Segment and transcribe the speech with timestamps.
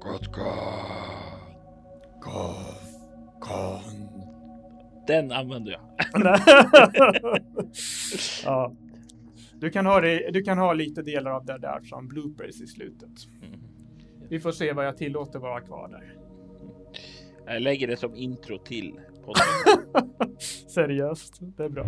[0.00, 0.44] Kotkon.
[2.20, 2.88] Kof.
[3.40, 4.08] Kon.
[5.06, 5.80] Den använder jag.
[8.44, 8.72] ja.
[9.60, 12.66] Du kan, ha det, du kan ha lite delar av det där som bloopers i
[12.66, 13.10] slutet.
[13.42, 13.60] Mm.
[14.28, 16.14] Vi får se vad jag tillåter vara kvar där.
[17.46, 20.06] Jag lägger det som intro till podden.
[20.68, 21.86] Seriöst, det är bra.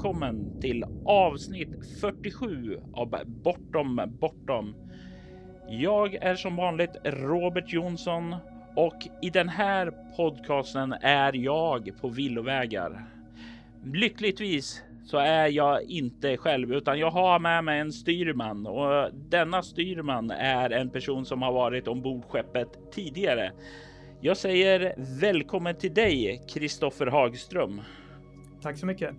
[0.00, 4.74] Välkommen till avsnitt 47 av Bortom Bortom.
[5.68, 8.36] Jag är som vanligt Robert Jonsson
[8.76, 13.04] och i den här podcasten är jag på villovägar.
[13.84, 19.62] Lyckligtvis så är jag inte själv utan jag har med mig en styrman och denna
[19.62, 23.52] styrman är en person som har varit ombord skeppet tidigare.
[24.20, 27.80] Jag säger välkommen till dig, Kristoffer Hagström.
[28.62, 29.14] Tack så mycket.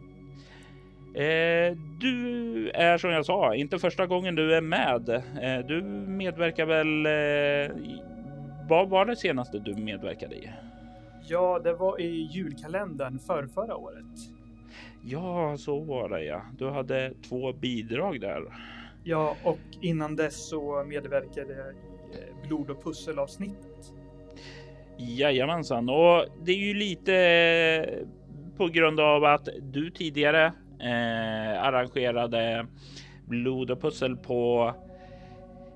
[1.14, 5.10] Eh, du är som jag sa inte första gången du är med.
[5.10, 7.06] Eh, du medverkar väl?
[7.06, 8.02] Eh, i,
[8.70, 10.50] vad var det senaste du medverkade i?
[11.28, 14.06] Ja, det var i julkalendern för förra året.
[15.04, 16.42] Ja, så var det ja.
[16.58, 18.44] Du hade två bidrag där.
[19.04, 21.78] Ja, och innan dess så medverkade jag i
[22.18, 23.94] eh, blod och pusselavsnittet.
[24.98, 28.08] Jajamensan, och det är ju lite eh,
[28.58, 32.68] på grund av att du tidigare eh, arrangerade
[33.26, 34.74] blod och pussel på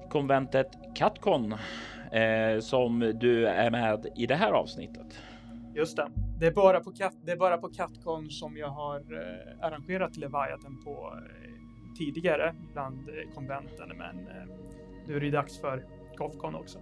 [0.09, 1.55] konventet Catcon
[2.11, 5.21] eh, som du är med i det här avsnittet.
[5.75, 6.07] Just det.
[6.39, 10.17] Det är bara på, Kat det är bara på Katcon som jag har eh, arrangerat
[10.17, 14.55] Leviathan på eh, tidigare bland eh, konventen, men eh,
[15.07, 15.85] nu är det dags för
[16.17, 16.79] Kofcon också.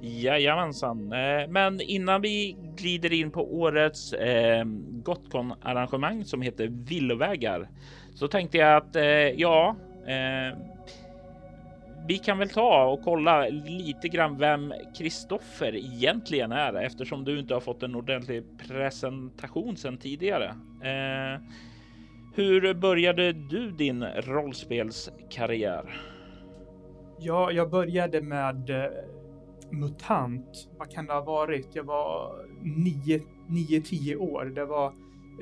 [0.00, 4.64] Jajamensan, eh, men innan vi glider in på årets eh,
[5.04, 7.68] Gotcon arrangemang som heter Villovägar
[8.14, 10.58] så tänkte jag att eh, ja, eh,
[12.06, 17.54] vi kan väl ta och kolla lite grann vem Kristoffer egentligen är eftersom du inte
[17.54, 20.46] har fått en ordentlig presentation sedan tidigare.
[20.82, 21.40] Eh,
[22.34, 26.00] hur började du din rollspelskarriär?
[27.18, 28.90] Ja, jag började med eh,
[29.72, 30.68] MUTANT.
[30.78, 31.68] Vad kan det ha varit?
[31.72, 32.32] Jag var
[33.48, 34.44] 9-10 år.
[34.44, 34.86] Det var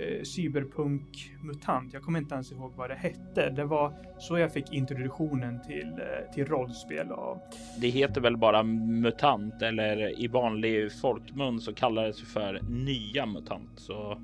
[0.00, 1.92] eh, Cyberpunk MUTANT.
[1.92, 3.50] Jag kommer inte ens ihåg vad det hette.
[3.50, 7.10] Det var så jag fick introduktionen till, eh, till rollspel.
[7.10, 7.38] Och...
[7.80, 13.70] Det heter väl bara MUTANT eller i vanlig folkmun så kallades det för nya MUTANT.
[13.76, 14.20] Så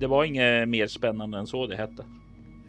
[0.00, 2.04] det var inget mer spännande än så det hette.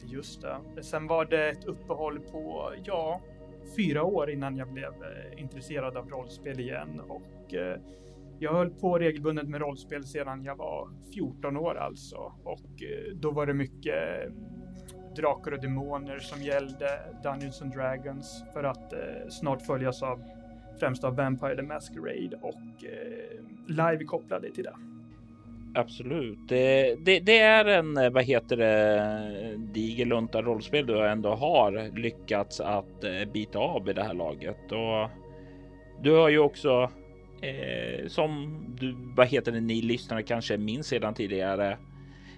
[0.06, 0.84] Just det.
[0.84, 3.22] Sen var det ett uppehåll på, ja,
[3.76, 7.80] fyra år innan jag blev eh, intresserad av rollspel igen och eh,
[8.40, 13.32] jag höll på regelbundet med rollspel sedan jag var 14 år alltså och eh, då
[13.32, 13.96] var det mycket
[15.16, 18.94] drakar och demoner som gällde Dungeons and Dragons för att
[19.30, 20.24] snart följas av
[20.80, 22.84] främst av Vampire the Masquerade och
[23.68, 24.76] live kopplade till det.
[25.78, 26.40] Absolut.
[26.48, 31.98] Det, det, det, är en, eh, vad heter det, diger lunta rollspel du ändå har
[31.98, 34.72] lyckats att eh, bita av i det här laget.
[34.72, 35.10] Och
[36.02, 36.92] du har ju också,
[37.42, 41.78] eh, som du, vad heter det, ni lyssnare kanske minns sedan tidigare,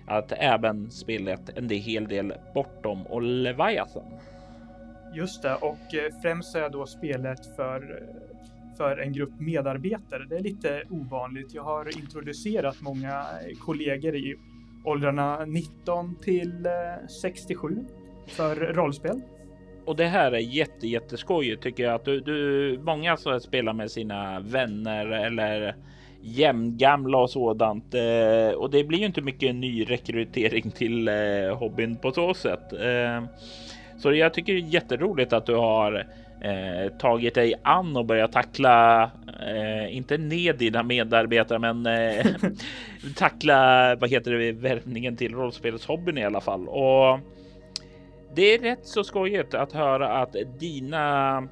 [0.08, 4.20] att även spelet en hel del bortom och Leviathan.
[5.16, 8.04] Just det, och eh, främst är då spelet för
[8.80, 10.26] för en grupp medarbetare.
[10.30, 11.54] Det är lite ovanligt.
[11.54, 13.26] Jag har introducerat många
[13.60, 14.36] kollegor i
[14.84, 17.86] åldrarna 19 till eh, 67
[18.28, 19.22] för rollspel.
[19.86, 23.92] Och det här är jätte, jätteskojigt tycker jag att du, du många som spelar med
[23.92, 25.76] sina vänner eller
[26.22, 27.94] jämngamla och sådant.
[27.94, 32.74] Eh, och det blir ju inte mycket nyrekrytering till eh, hobbyn på så sätt.
[32.74, 33.24] Eh,
[33.98, 36.08] så jag tycker det är jätteroligt att du har
[36.42, 39.04] eh, tagit dig an och börjat tackla,
[39.48, 42.26] eh, inte ned dina medarbetare, men eh,
[43.16, 46.68] tackla, vad heter det, värvningen till rollspelshobbyn i alla fall.
[46.68, 47.20] Och
[48.36, 51.48] det är rätt så skojigt att höra att dina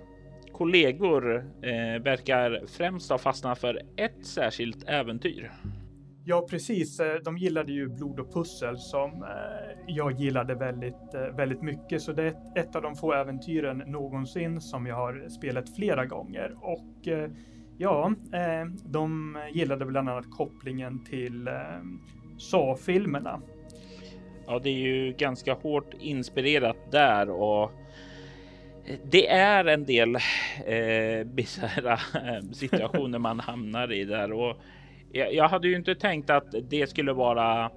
[0.51, 5.51] kollegor eh, verkar främst ha fastnat för ett särskilt äventyr.
[6.29, 6.99] Ja, precis.
[6.99, 12.01] Eh, de gillade ju blod och pussel som eh, jag gillade väldigt, eh, väldigt mycket.
[12.01, 16.55] Så det är ett av de få äventyren någonsin som jag har spelat flera gånger
[16.61, 17.07] och
[17.79, 18.13] Ja,
[18.85, 21.49] de gillade bland annat kopplingen till
[22.37, 23.41] Sa-filmerna.
[24.47, 27.71] Ja, det är ju ganska hårt inspirerat där och
[29.03, 30.15] det är en del
[30.65, 31.99] eh, bisarra
[32.53, 34.57] situationer man hamnar i där och
[35.11, 37.71] jag, hade ju inte tänkt att det skulle vara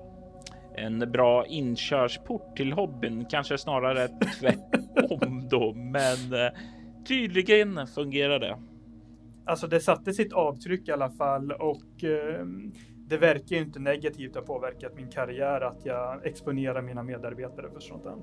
[0.74, 4.08] en bra inkörsport till hobbyn, kanske snarare
[4.40, 6.52] tvärtom då, men eh,
[7.08, 8.58] tydligen fungerar det.
[9.44, 12.46] Alltså det satte sitt avtryck i alla fall och eh,
[13.08, 17.80] det verkar ju inte negativt ha påverkat min karriär att jag exponerar mina medarbetare för
[17.80, 18.04] sånt.
[18.04, 18.14] Här.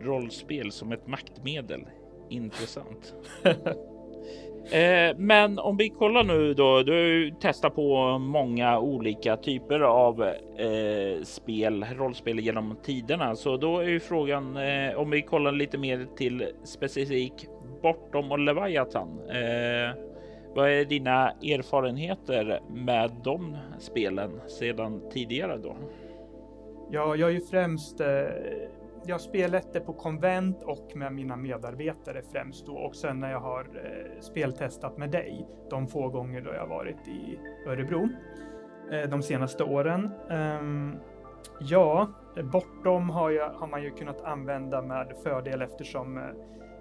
[0.00, 1.84] Rollspel som ett maktmedel.
[2.30, 3.14] Intressant.
[4.72, 9.80] Eh, men om vi kollar nu då, du har ju testat på många olika typer
[9.80, 15.52] av eh, spel, rollspel genom tiderna, så då är ju frågan eh, om vi kollar
[15.52, 17.46] lite mer till specifik
[17.82, 19.20] Bortom och Leviathan.
[19.28, 19.96] Eh,
[20.54, 25.76] vad är dina erfarenheter med de spelen sedan tidigare då?
[26.90, 28.06] Ja, jag är ju främst eh,
[29.06, 33.40] jag spelat det på konvent och med mina medarbetare främst då och sen när jag
[33.40, 38.08] har eh, speltestat med dig de få gånger då jag varit i Örebro
[38.92, 40.10] eh, de senaste åren.
[40.30, 40.96] Um,
[41.60, 42.08] ja,
[42.52, 46.24] bortom har, jag, har, man ju kunnat använda med fördel eftersom eh,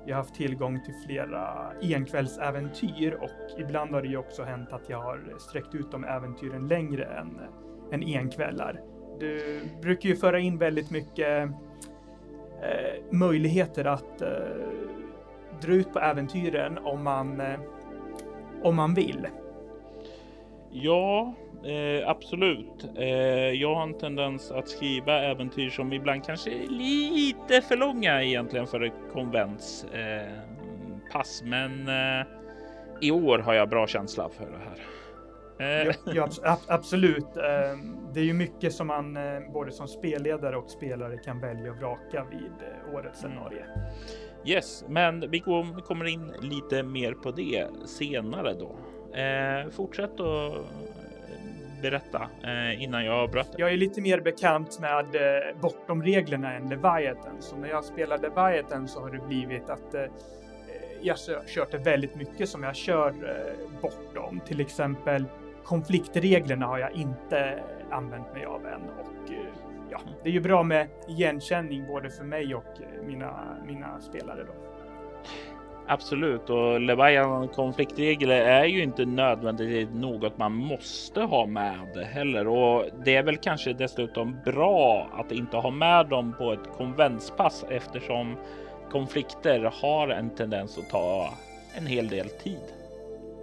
[0.05, 5.01] jag haft tillgång till flera enkvällsäventyr och ibland har det ju också hänt att jag
[5.01, 7.39] har sträckt ut de äventyren längre än,
[7.91, 8.81] än enkvällar.
[9.19, 11.49] Du brukar ju föra in väldigt mycket
[12.63, 14.29] eh, möjligheter att eh,
[15.61, 17.59] dra ut på äventyren om man, eh,
[18.63, 19.27] om man vill.
[20.71, 21.33] Ja,
[21.65, 22.89] eh, absolut.
[22.97, 23.07] Eh,
[23.49, 28.67] jag har en tendens att skriva äventyr som ibland kanske är lite för långa egentligen
[28.67, 30.33] för ett konvents eh,
[31.11, 32.25] pass, men eh,
[33.01, 35.02] i år har jag bra känsla för det här.
[36.05, 37.37] Ja, ja, absolut.
[37.37, 41.71] Ehm, det är ju mycket som man eh, både som spelledare och spelare kan välja
[41.71, 43.37] och vraka vid eh, årets mm.
[43.37, 43.61] scenario.
[44.45, 45.39] Yes, men vi
[45.85, 48.77] kommer in lite mer på det senare då.
[49.17, 50.53] Eh, fortsätt att
[51.81, 53.49] berätta eh, innan jag avbröt.
[53.57, 58.17] Jag är lite mer bekant med eh, bortom reglerna än Leviathan, så när jag spelar
[58.17, 60.05] Leviathan så har det blivit att eh,
[61.01, 61.17] jag
[61.47, 64.39] kört det väldigt mycket som jag kör eh, bortom.
[64.45, 65.25] Till exempel
[65.65, 69.37] konfliktreglerna har jag inte använt mig av än och eh,
[69.91, 74.43] ja, det är ju bra med igenkänning både för mig och eh, mina, mina spelare
[74.43, 74.53] då.
[75.87, 82.47] Absolut, och Leviathan konfliktregler är ju inte nödvändigtvis något man måste ha med heller.
[82.47, 87.65] Och det är väl kanske dessutom bra att inte ha med dem på ett konventspass
[87.69, 88.35] eftersom
[88.91, 91.29] konflikter har en tendens att ta
[91.77, 92.82] en hel del tid.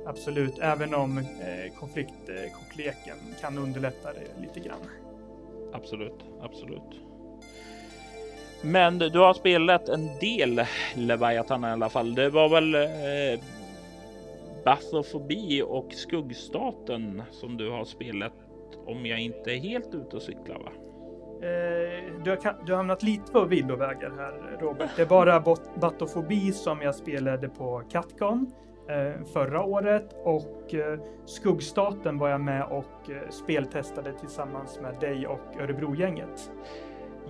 [0.06, 4.80] Absolut, även om eh, konfliktkortleken eh, kan underlätta det lite grann.
[5.72, 7.00] Absolut, absolut.
[8.62, 10.62] Men du har spelat en del
[10.96, 12.14] Leviathan i alla fall.
[12.14, 13.40] Det var väl eh,
[14.64, 18.32] Bathofobi och Skuggstaten som du har spelat
[18.86, 20.70] om jag inte är helt ute och cyklar va?
[21.42, 24.90] Eh, du, har, du har hamnat lite på villovägar här Robert.
[24.96, 25.40] Det är bara
[25.80, 28.52] Batofobi som jag spelade på Catcon
[29.32, 35.60] förra året och eh, Skuggstaten var jag med och eh, speltestade tillsammans med dig och
[35.60, 36.50] Örebrogänget.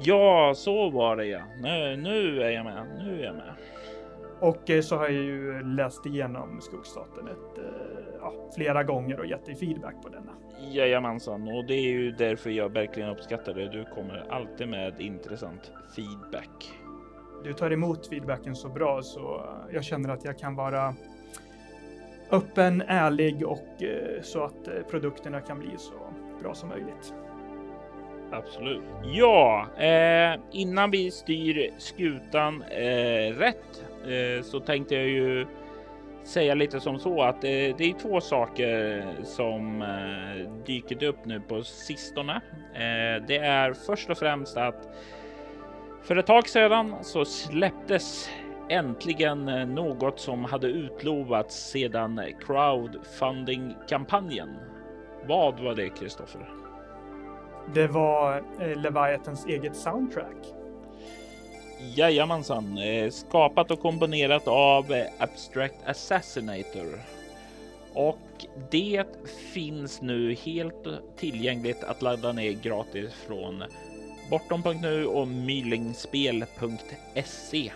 [0.02, 1.40] Ja, så var det ja.
[1.62, 2.86] Nu, nu är jag med.
[2.98, 3.54] Nu är jag med.
[4.40, 7.64] Och eh, så har jag ju läst igenom Skuggstaten ett, eh,
[8.20, 10.32] ja, flera gånger och gett dig feedback på denna.
[10.72, 13.68] Jajamensan, och det är ju därför jag verkligen uppskattar det.
[13.68, 16.72] Du kommer alltid med intressant feedback.
[17.44, 20.94] Du tar emot feedbacken så bra så jag känner att jag kan vara
[22.30, 25.92] öppen, ärlig och eh, så att eh, produkterna kan bli så
[26.42, 27.14] bra som möjligt.
[28.32, 28.82] Absolut.
[29.04, 35.46] Ja, eh, innan vi styr skutan eh, rätt eh, så tänkte jag ju
[36.24, 41.40] säga lite som så att eh, det är två saker som eh, dyker upp nu
[41.40, 42.40] på sistone.
[42.74, 44.88] Eh, det är först och främst att
[46.02, 48.30] för ett tag sedan så släpptes
[48.70, 54.56] äntligen något som hade utlovats sedan crowdfunding kampanjen.
[55.26, 56.48] Vad var det Kristoffer?
[57.74, 60.36] Det var eh, Leviathans eget soundtrack.
[61.96, 67.00] Jajamensan, eh, skapat och komponerat av eh, Abstract Assassinator.
[67.94, 68.18] Och
[68.70, 69.04] det
[69.52, 70.86] finns nu helt
[71.16, 73.64] tillgängligt att ladda ner gratis från
[74.30, 77.72] bortom.nu och mylingspel.se.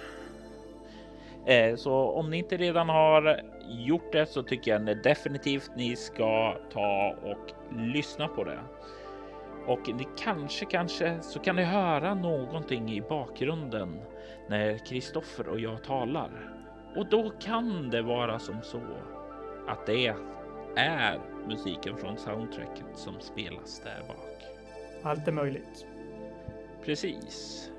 [1.47, 6.57] Eh, så om ni inte redan har gjort det så tycker jag definitivt ni ska
[6.73, 8.59] ta och lyssna på det.
[9.67, 14.01] Och ni kanske, kanske så kan ni höra någonting i bakgrunden
[14.49, 16.31] när Kristoffer och jag talar.
[16.97, 18.81] Och då kan det vara som så
[19.69, 20.15] att det
[20.77, 24.45] är musiken från soundtracket som spelas där bak.
[25.03, 25.87] Allt är möjligt.
[26.85, 27.71] Precis.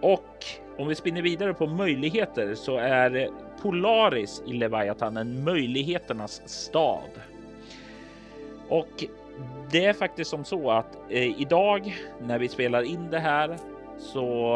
[0.00, 0.44] Och
[0.78, 3.28] om vi spinner vidare på möjligheter så är
[3.62, 7.10] Polaris i Leviathan en möjligheternas stad.
[8.68, 9.04] Och
[9.70, 13.56] det är faktiskt som så att eh, idag när vi spelar in det här
[13.98, 14.52] så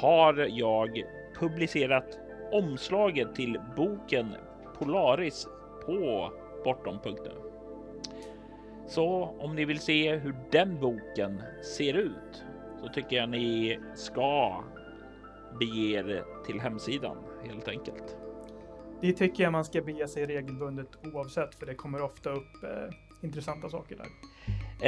[0.00, 1.02] har jag
[1.38, 2.18] publicerat
[2.52, 4.34] omslaget till boken
[4.78, 5.46] Polaris
[5.86, 6.30] på
[6.64, 7.30] bortom.nu.
[8.86, 11.42] Så om ni vill se hur den boken
[11.76, 12.44] ser ut
[12.82, 14.64] så tycker jag ni ska
[15.58, 18.16] bege er till hemsidan helt enkelt.
[19.00, 22.94] Det tycker jag man ska bege sig regelbundet oavsett, för det kommer ofta upp eh,
[23.22, 24.06] intressanta saker där.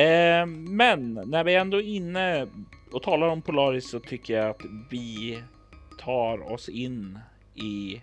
[0.00, 2.48] Eh, men när vi ändå är inne
[2.92, 5.42] och talar om Polaris så tycker jag att vi
[5.98, 7.18] tar oss in
[7.54, 8.02] i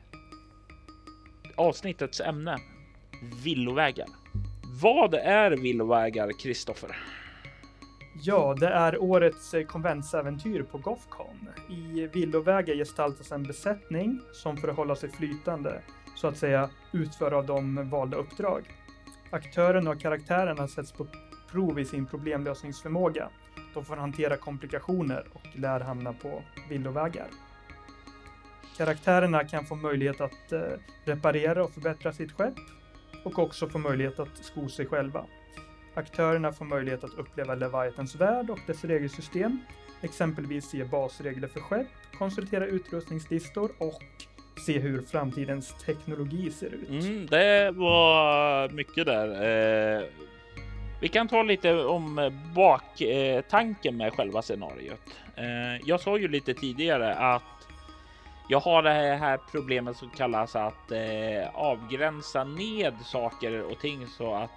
[1.55, 2.57] avsnittets ämne.
[3.43, 4.07] Villovägar.
[4.81, 6.95] Vad är villovägar, Kristoffer?
[8.13, 11.49] Ja, det är årets eh, konventsäventyr på Gothcon.
[11.69, 15.81] I villovägar gestaltas en besättning som för att hålla sig flytande,
[16.15, 18.69] så att säga, utför av de valda uppdrag.
[19.29, 21.07] Aktörerna och karaktärerna sätts på
[21.51, 23.29] prov i sin problemlösningsförmåga.
[23.73, 27.27] De får hantera komplikationer och lär hamna på villovägar.
[28.77, 30.61] Karaktärerna kan få möjlighet att eh,
[31.05, 32.59] reparera och förbättra sitt skepp
[33.25, 35.25] och också få möjlighet att sko sig själva.
[35.93, 39.59] Aktörerna får möjlighet att uppleva Leviathans värld och dess regelsystem,
[40.01, 44.01] exempelvis se basregler för skepp, konsultera utrustningslistor och
[44.65, 46.89] se hur framtidens teknologi ser ut.
[46.89, 49.27] Mm, det var mycket där.
[49.97, 50.03] Eh,
[51.01, 55.01] vi kan ta lite om baktanken eh, med själva scenariot.
[55.35, 57.41] Eh, jag sa ju lite tidigare att
[58.47, 64.33] jag har det här problemet som kallas att eh, avgränsa ned saker och ting så
[64.33, 64.49] att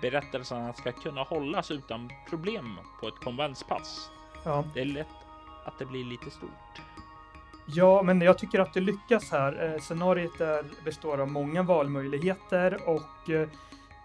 [0.00, 4.10] berättelserna ska kunna hållas utan problem på ett konventspass.
[4.44, 4.64] Ja.
[4.74, 5.06] Det är lätt
[5.64, 6.82] att det blir lite stort.
[7.68, 9.74] Ja, men jag tycker att det lyckas här.
[9.74, 13.48] Eh, scenariet är, består av många valmöjligheter och eh,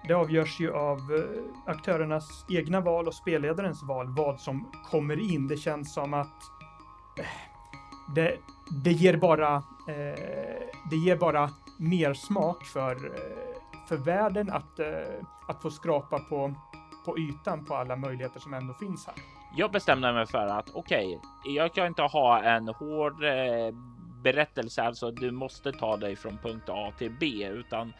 [0.08, 5.48] det avgörs ju av eh, aktörernas egna val och spelledarens val vad som kommer in.
[5.48, 6.44] Det känns som att
[7.20, 7.26] eh,
[8.16, 8.38] det,
[8.84, 9.56] det ger bara
[9.88, 10.22] eh,
[10.90, 13.51] det ger bara mer smak för, eh,
[13.92, 16.54] för världen att, eh, att få skrapa på,
[17.06, 19.16] på ytan på alla möjligheter som ändå finns här.
[19.58, 23.76] Jag bestämde mig för att okej, okay, jag kan inte ha en hård eh,
[24.24, 27.94] berättelse, alltså du måste ta dig från punkt A till B, utan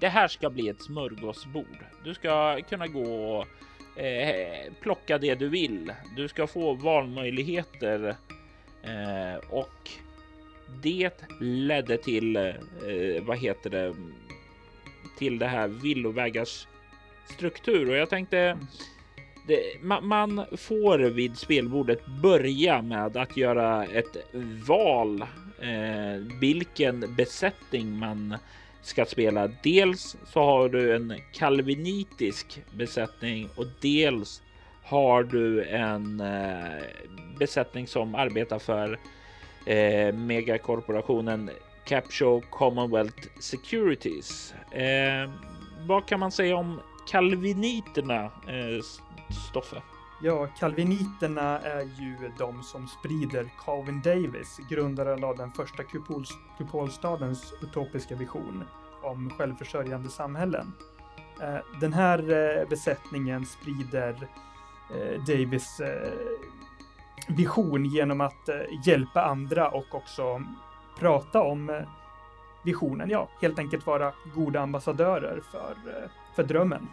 [0.00, 1.84] det här ska bli ett smörgåsbord.
[2.04, 5.92] Du ska kunna gå och eh, plocka det du vill.
[6.16, 8.16] Du ska få valmöjligheter
[8.82, 9.90] eh, och
[10.82, 12.54] det ledde till eh,
[13.22, 13.94] vad heter det?
[15.18, 16.66] Till det här villovägars
[17.26, 18.58] struktur och jag tänkte
[19.46, 24.16] det, man, man, får vid spelbordet börja med att göra ett
[24.66, 25.22] val
[25.60, 28.36] eh, vilken besättning man
[28.82, 29.50] ska spela.
[29.62, 34.42] Dels så har du en kalvinitisk besättning och dels
[34.82, 36.82] har du en eh,
[37.38, 38.98] besättning som arbetar för
[39.66, 41.50] eh, megakorporationen
[41.84, 44.54] Capshaw Commonwealth Securities.
[44.70, 45.30] Eh,
[45.86, 48.82] vad kan man säga om kalviniterna, eh,
[49.50, 49.82] Stoffe?
[50.22, 56.24] Ja, kalviniterna är ju de som sprider Calvin Davis, grundaren av den första kupol
[56.58, 58.64] kupolstadens utopiska vision
[59.02, 60.72] om självförsörjande samhällen.
[61.42, 64.28] Eh, den här eh, besättningen sprider
[64.90, 66.12] eh, Davis eh,
[67.28, 70.42] vision genom att eh, hjälpa andra och också
[70.98, 71.82] prata om eh,
[72.64, 73.10] visionen.
[73.10, 76.88] Ja, helt enkelt vara goda ambassadörer för, eh, för drömmen.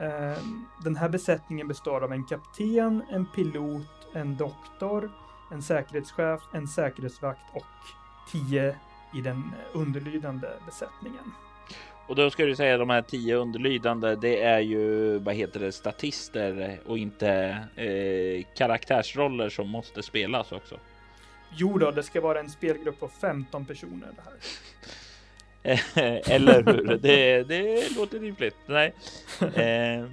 [0.00, 5.10] Ehm, den här besättningen består av en kapten, en pilot, en doktor,
[5.52, 7.64] en säkerhetschef, en säkerhetsvakt och
[8.32, 8.76] tio
[9.14, 11.32] i den eh, underlydande besättningen.
[12.06, 15.72] Och då ska du säga de här tio underlydande, det är ju vad heter det,
[15.72, 17.28] statister och inte
[17.76, 20.76] eh, karaktärsroller som måste spelas också.
[21.56, 24.34] Jo då, det ska vara en spelgrupp på 15 personer det här.
[26.34, 26.98] Eller hur?
[26.98, 28.56] Det, det låter rimligt.
[28.66, 28.94] Nej.
[29.40, 30.04] Eh,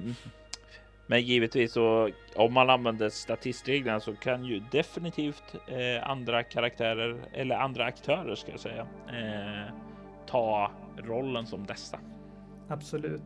[1.10, 7.56] Men givetvis så om man använder statistreglerna så kan ju definitivt eh, andra karaktärer eller
[7.56, 9.74] andra aktörer ska jag säga eh,
[10.26, 12.00] ta rollen som dessa.
[12.68, 13.22] Absolut.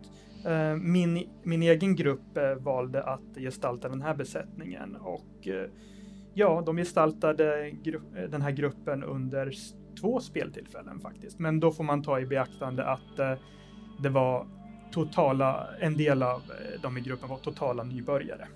[0.46, 5.70] Eh, min, min egen grupp eh, valde att gestalta den här besättningen och eh,
[6.34, 7.72] ja, de gestaltade
[8.30, 9.52] den här gruppen under
[10.02, 11.40] två speltillfällen faktiskt.
[11.40, 13.40] Men då får man ta i beaktande att
[14.00, 14.48] det var
[14.92, 16.42] totala, en del av
[16.82, 18.48] de i gruppen var totala nybörjare.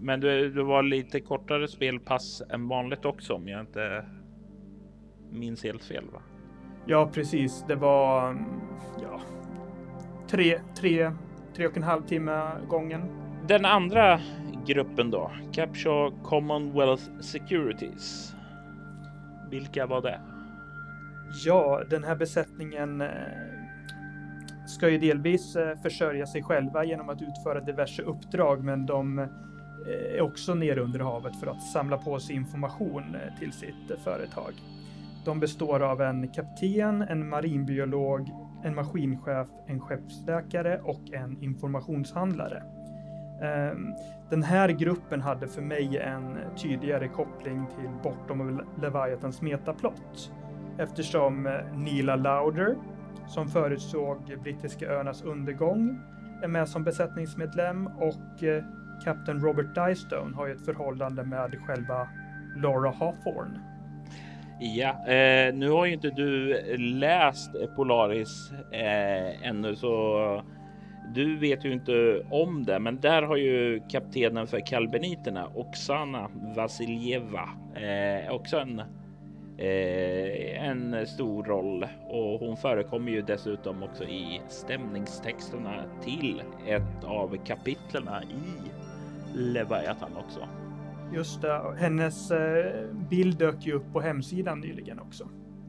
[0.00, 4.04] men du, du var lite kortare spelpass än vanligt också om jag inte
[5.30, 6.22] minns helt fel va?
[6.86, 7.64] Ja, precis.
[7.68, 8.36] Det var
[9.02, 9.20] ja,
[10.30, 11.12] tre, tre,
[11.56, 13.02] tre och en halv timme gången.
[13.48, 14.20] Den andra
[14.68, 15.30] gruppen då?
[15.52, 18.34] Capshaw Commonwealth Securities.
[19.50, 20.20] Vilka var det?
[21.44, 23.08] Ja, den här besättningen eh,
[24.66, 29.26] ska ju delvis eh, försörja sig själva genom att utföra diverse uppdrag, men de eh,
[30.16, 34.52] är också nere under havet för att samla på sig information till sitt företag.
[35.24, 38.30] De består av en kapten, en marinbiolog,
[38.64, 42.77] en maskinchef, en skeppsläkare och en informationshandlare.
[43.42, 43.94] Ehm,
[44.30, 50.32] den här gruppen hade för mig en tydligare koppling till Bortom Leviathans metaplott
[50.78, 52.76] eftersom eh, Nila Lauder,
[53.26, 56.00] som förutsåg brittiska öarnas undergång,
[56.42, 58.64] är med som besättningsmedlem och eh,
[59.04, 62.08] kapten Robert Dystone har ju ett förhållande med själva
[62.56, 63.60] Laura Hawthorne.
[64.60, 70.42] Ja, eh, nu har ju inte du läst Polaris eh, ännu så
[71.14, 77.48] du vet ju inte om det, men där har ju kaptenen för kalbeniterna, Oksana Vasiljeva,
[77.74, 78.78] eh, också en,
[79.58, 87.36] eh, en stor roll och hon förekommer ju dessutom också i stämningstexterna till ett av
[87.44, 88.70] kapitlerna i
[89.38, 90.48] Leviathan också.
[91.14, 95.28] Just det, hennes eh, bild dök ju upp på hemsidan nyligen också.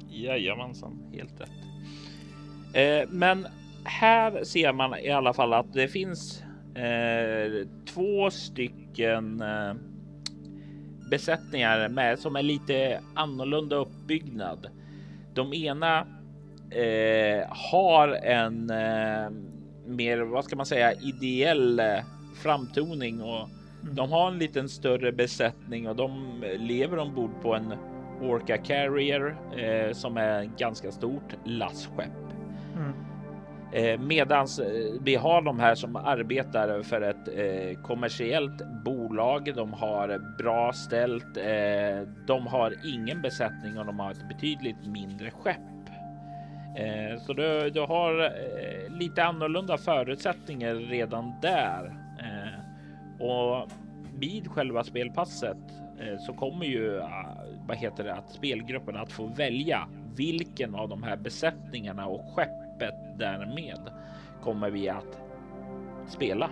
[0.09, 1.49] Jajamensan, helt rätt.
[2.73, 3.47] Eh, men
[3.83, 6.43] här ser man i alla fall att det finns
[6.75, 9.73] eh, två stycken eh,
[11.09, 14.67] besättningar med som är lite annorlunda uppbyggnad.
[15.33, 15.99] De ena
[16.71, 19.29] eh, har en eh,
[19.85, 22.03] mer, vad ska man säga, ideell eh,
[22.35, 23.49] framtoning och
[23.83, 23.95] mm.
[23.95, 27.73] de har en liten större besättning och de lever ombord på en
[28.21, 32.11] Orca Carrier eh, som är ganska stort lastskepp.
[32.75, 32.93] Mm.
[33.71, 34.67] Eh, medans eh,
[35.01, 39.55] vi har de här som arbetar för ett eh, kommersiellt bolag.
[39.55, 41.37] De har bra ställt.
[41.37, 45.57] Eh, de har ingen besättning och de har ett betydligt mindre skepp.
[46.77, 51.95] Eh, så du, du har eh, lite annorlunda förutsättningar redan där.
[53.19, 53.69] och
[54.19, 55.57] vid själva spelpasset
[56.19, 57.01] så kommer ju
[57.67, 62.68] vad heter det att spelgruppen att få välja vilken av de här besättningarna och skepp
[62.79, 63.89] skeppet därmed
[64.41, 65.21] kommer vi att
[66.07, 66.49] spela.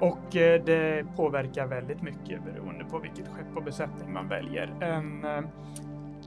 [0.00, 4.70] Och eh, det påverkar väldigt mycket beroende på vilket skepp och besättning man väljer.
[4.80, 5.44] En, eh,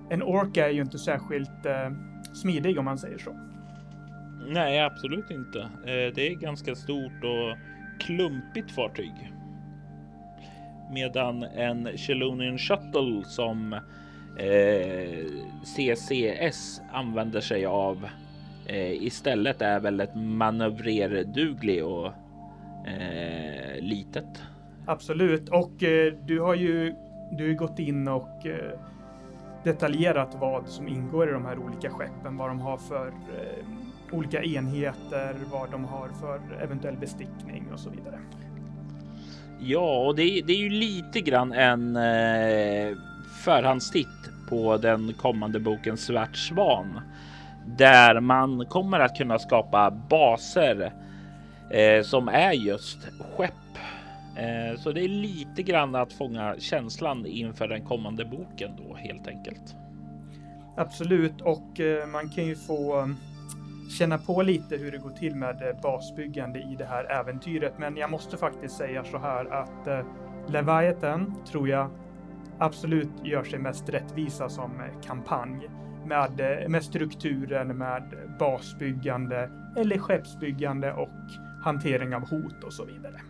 [0.10, 1.92] en ork är ju inte särskilt eh,
[2.34, 3.32] smidig om man säger så.
[4.48, 5.70] Nej, absolut inte.
[5.86, 7.58] Det är ganska stort och
[8.00, 9.32] klumpigt fartyg.
[10.92, 13.74] Medan en Chelonian Shuttle som
[14.38, 15.26] eh,
[15.64, 18.08] CCS använder sig av
[18.68, 22.08] eh, istället är väldigt manövrerduglig och
[22.88, 24.44] eh, litet.
[24.86, 26.96] Absolut, och eh, du har ju
[27.32, 28.80] du har gått in och eh,
[29.64, 33.66] detaljerat vad som ingår i de här olika skeppen, vad de har för eh,
[34.12, 38.20] olika enheter, vad de har för eventuell bestickning och så vidare.
[39.60, 42.98] Ja, och det, det är ju lite grann en eh,
[43.44, 44.08] förhandstitt
[44.50, 47.02] på den kommande boken Svart Svan
[47.68, 50.94] där man kommer att kunna skapa baser
[51.72, 53.54] eh, som är just skepp.
[54.36, 59.28] Eh, så det är lite grann att fånga känslan inför den kommande boken då helt
[59.28, 59.76] enkelt.
[60.78, 63.16] Absolut, och eh, man kan ju få mm,
[63.90, 67.74] känna på lite hur det går till med eh, basbyggande i det här äventyret.
[67.78, 70.06] Men jag måste faktiskt säga så här att eh,
[70.48, 71.90] Leviathan tror jag
[72.58, 75.70] absolut gör sig mest rättvisa som eh, kampanj
[76.08, 78.04] med, eh, med strukturen med
[78.40, 81.10] basbyggande eller skeppsbyggande och
[81.64, 83.22] hantering av hot och så vidare.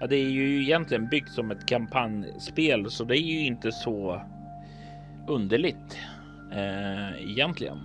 [0.00, 4.22] Ja, det är ju egentligen byggt som ett kampanjspel, så det är ju inte så
[5.28, 5.98] underligt
[6.52, 7.78] eh, egentligen.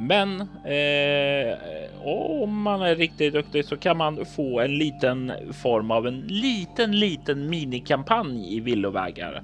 [0.00, 1.58] Men eh,
[2.04, 6.98] om man är riktigt duktig så kan man få en liten form av en liten,
[6.98, 9.42] liten minikampanj i villovägar.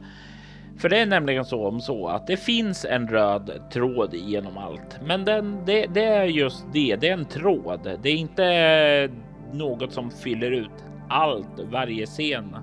[0.78, 5.00] För det är nämligen så om så att det finns en röd tråd genom allt,
[5.04, 6.96] men den, det, det är just det.
[6.96, 7.98] Det är en tråd.
[8.02, 9.10] Det är inte
[9.52, 12.56] något som fyller ut allt varje scen,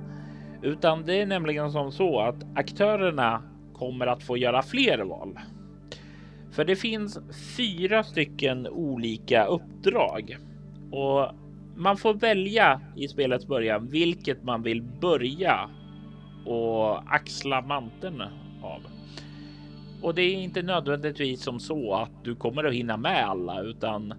[0.61, 3.43] utan det är nämligen som så att aktörerna
[3.73, 5.39] kommer att få göra fler val.
[6.51, 7.19] För det finns
[7.57, 10.37] fyra stycken olika uppdrag
[10.91, 11.27] och
[11.75, 15.69] man får välja i spelets början vilket man vill börja
[16.45, 18.21] och axla manteln
[18.61, 18.81] av.
[20.01, 24.13] Och det är inte nödvändigtvis som så att du kommer att hinna med alla, utan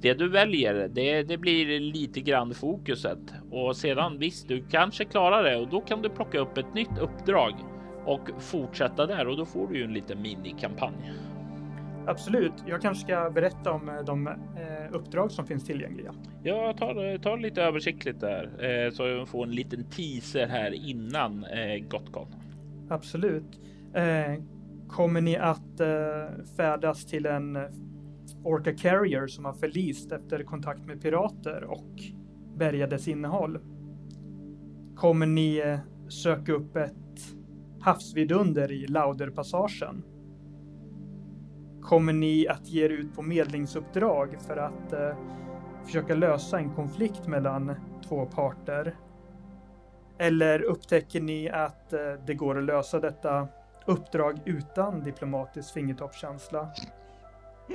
[0.00, 3.18] det du väljer, det, det blir lite grann fokuset
[3.50, 6.98] och sedan visst, du kanske klarar det och då kan du plocka upp ett nytt
[7.00, 7.54] uppdrag
[8.04, 11.12] och fortsätta där och då får du ju en liten minikampanj.
[12.06, 12.52] Absolut.
[12.66, 14.34] Jag kanske ska berätta om eh, de eh,
[14.92, 16.14] uppdrag som finns tillgängliga.
[16.42, 21.46] Jag tar, tar lite översiktligt där eh, så jag får en liten teaser här innan
[21.90, 22.26] Gotcon.
[22.90, 23.60] Absolut.
[24.88, 25.80] Kommer ni att
[26.56, 27.58] färdas till en
[28.44, 31.90] Orca Carrier som har förlist efter kontakt med pirater och
[32.56, 33.58] bärga dess innehåll?
[34.96, 36.92] Kommer ni söka upp ett
[37.80, 40.02] havsvidunder i Lauderpassagen?
[41.84, 45.16] Kommer ni att ge er ut på medlingsuppdrag för att eh,
[45.84, 47.74] försöka lösa en konflikt mellan
[48.08, 48.96] två parter?
[50.18, 53.48] Eller upptäcker ni att eh, det går att lösa detta
[53.86, 56.68] uppdrag utan diplomatisk fingertoppskänsla?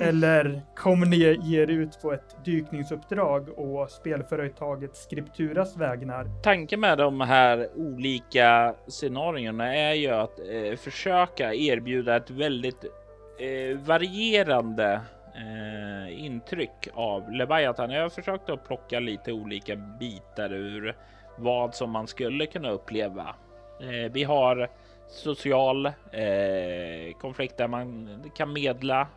[0.00, 6.42] Eller kommer ni ge er ut på ett dykningsuppdrag och spelföretaget Skripturas vägnar?
[6.42, 12.84] Tanken med de här olika scenarierna är ju att eh, försöka erbjuda ett väldigt
[13.40, 15.00] eh, varierande
[15.34, 17.90] eh, intryck av Leviathan.
[17.90, 20.96] Jag har försökt att plocka lite olika bitar ur
[21.38, 23.34] vad som man skulle kunna uppleva.
[23.80, 24.70] Eh, vi har
[25.08, 29.08] social eh, konflikt där man kan medla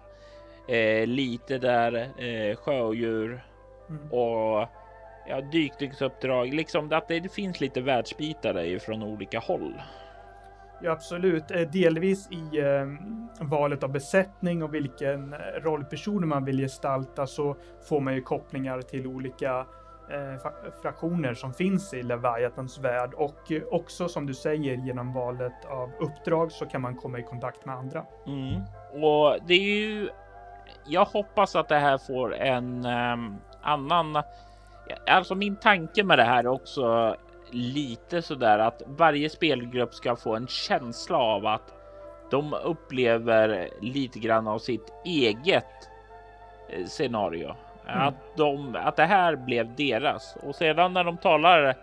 [0.68, 3.44] eh, lite där eh, sjödjur
[3.90, 4.12] mm.
[4.12, 4.68] och
[5.28, 9.74] ja, dykningsuppdrag, liksom att det finns lite världsbitar från olika håll.
[10.82, 11.52] Ja, absolut.
[11.52, 12.88] Eh, delvis i eh,
[13.46, 17.56] valet av besättning och vilken eh, rollperson man vill gestalta så
[17.90, 19.66] får man ju kopplingar till olika
[20.10, 25.66] eh, fraktioner som finns i Leviathans värld och eh, också som du säger genom valet
[25.66, 28.06] av uppdrag så kan man komma i kontakt med andra.
[28.28, 28.62] Mm.
[29.04, 30.10] Och det är ju
[30.86, 34.24] jag hoppas att det här får en ehm, annan.
[35.08, 37.16] Alltså min tanke med det här också
[37.54, 41.74] lite så där att varje spelgrupp ska få en känsla av att
[42.32, 45.90] de upplever lite grann av sitt eget
[46.70, 47.56] eh, scenario.
[47.88, 48.08] Mm.
[48.08, 51.76] Att, de, att det här blev deras och sedan när de talar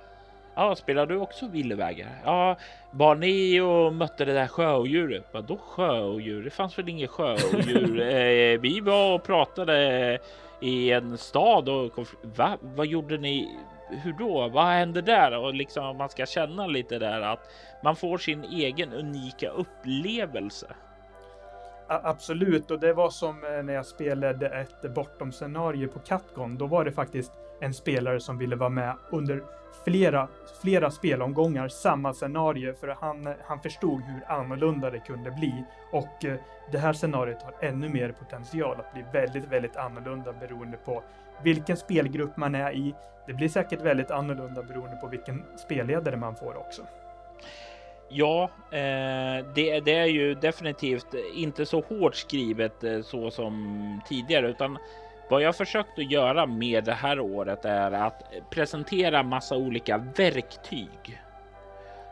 [0.55, 2.09] Ja, spelar du också villovägar?
[2.25, 2.57] Ja,
[2.91, 5.25] var ni och mötte det där sjöodjuret?
[5.33, 6.45] Vadå sjöodjur?
[6.45, 8.01] Det fanns väl inget sjöodjur?
[8.15, 10.19] eh, vi var och pratade
[10.61, 12.59] i en stad och va?
[12.61, 13.59] Vad gjorde ni?
[13.91, 14.49] Hur då?
[14.49, 15.39] Vad händer där?
[15.39, 17.51] Och liksom man ska känna lite där att
[17.83, 20.67] man får sin egen unika upplevelse.
[21.89, 26.59] Absolut, och det var som eh, när jag spelade ett bortom scenario på Catcon.
[26.59, 29.43] Då var det faktiskt en spelare som ville vara med under
[29.85, 30.29] flera,
[30.63, 35.65] flera spelomgångar samma scenario för han, han förstod hur annorlunda det kunde bli.
[35.93, 36.37] Och eh,
[36.73, 41.03] det här scenariot har ännu mer potential att bli väldigt, väldigt annorlunda beroende på
[41.43, 42.95] vilken spelgrupp man är i.
[43.27, 46.83] Det blir säkert väldigt annorlunda beroende på vilken spelledare man får också.
[48.09, 54.49] Ja, eh, det, det, är ju definitivt inte så hårt skrivet eh, så som tidigare,
[54.49, 54.79] utan
[55.31, 61.21] vad jag försökt att göra med det här året är att presentera massa olika verktyg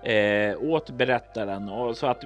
[0.03, 2.25] eh, åt berättaren och så att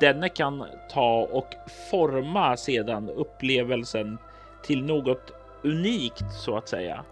[0.00, 1.54] denne kan ta och
[1.90, 4.18] forma sedan upplevelsen
[4.62, 7.04] till något unikt så att säga.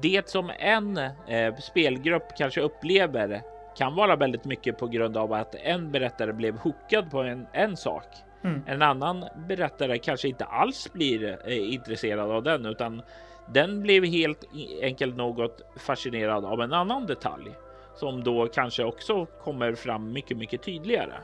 [0.00, 3.42] Det som en eh, spelgrupp kanske upplever
[3.76, 7.76] kan vara väldigt mycket på grund av att en berättare blev hookad på en, en
[7.76, 8.06] sak
[8.42, 8.62] Mm.
[8.66, 13.02] En annan berättare kanske inte alls blir eh, intresserad av den, utan
[13.46, 14.44] den blev helt
[14.82, 17.50] enkelt något fascinerad av en annan detalj
[17.96, 21.14] som då kanske också kommer fram mycket, mycket tydligare.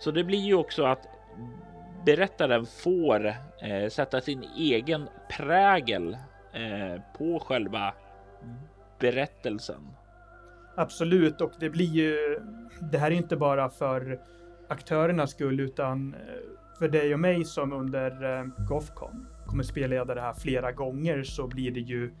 [0.00, 1.08] Så det blir ju också att
[2.06, 6.16] berättaren får eh, sätta sin egen prägel
[6.52, 7.94] eh, på själva
[8.98, 9.88] berättelsen.
[10.76, 12.40] Absolut, och det blir ju.
[12.92, 14.20] Det här är inte bara för
[14.68, 16.20] aktörernas skull utan eh,
[16.78, 21.46] för dig och mig som under eh, Gothcon kommer spelleda det här flera gånger så
[21.46, 22.12] blir det ju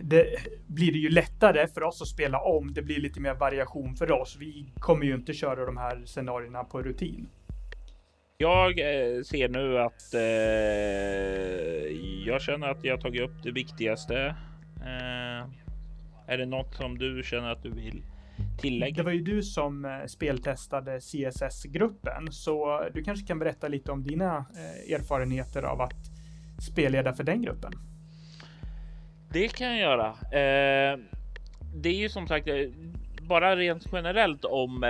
[0.00, 0.26] det
[0.66, 2.74] blir det ju lättare för oss att spela om.
[2.74, 4.36] Det blir lite mer variation för oss.
[4.40, 7.28] Vi kommer ju inte köra de här scenarierna på rutin.
[8.42, 10.20] Jag eh, ser nu att eh,
[12.26, 14.34] jag känner att jag tagit upp det viktigaste.
[14.76, 15.48] Eh,
[16.26, 18.02] är det något som du känner att du vill
[18.60, 18.96] tillägga?
[18.96, 24.02] Det var ju du som eh, speltestade CSS-gruppen, så du kanske kan berätta lite om
[24.02, 26.10] dina eh, erfarenheter av att
[26.70, 27.72] spelleda för den gruppen.
[29.32, 30.08] Det kan jag göra.
[30.08, 30.98] Eh,
[31.74, 32.48] det är ju som sagt
[33.22, 34.84] bara rent generellt om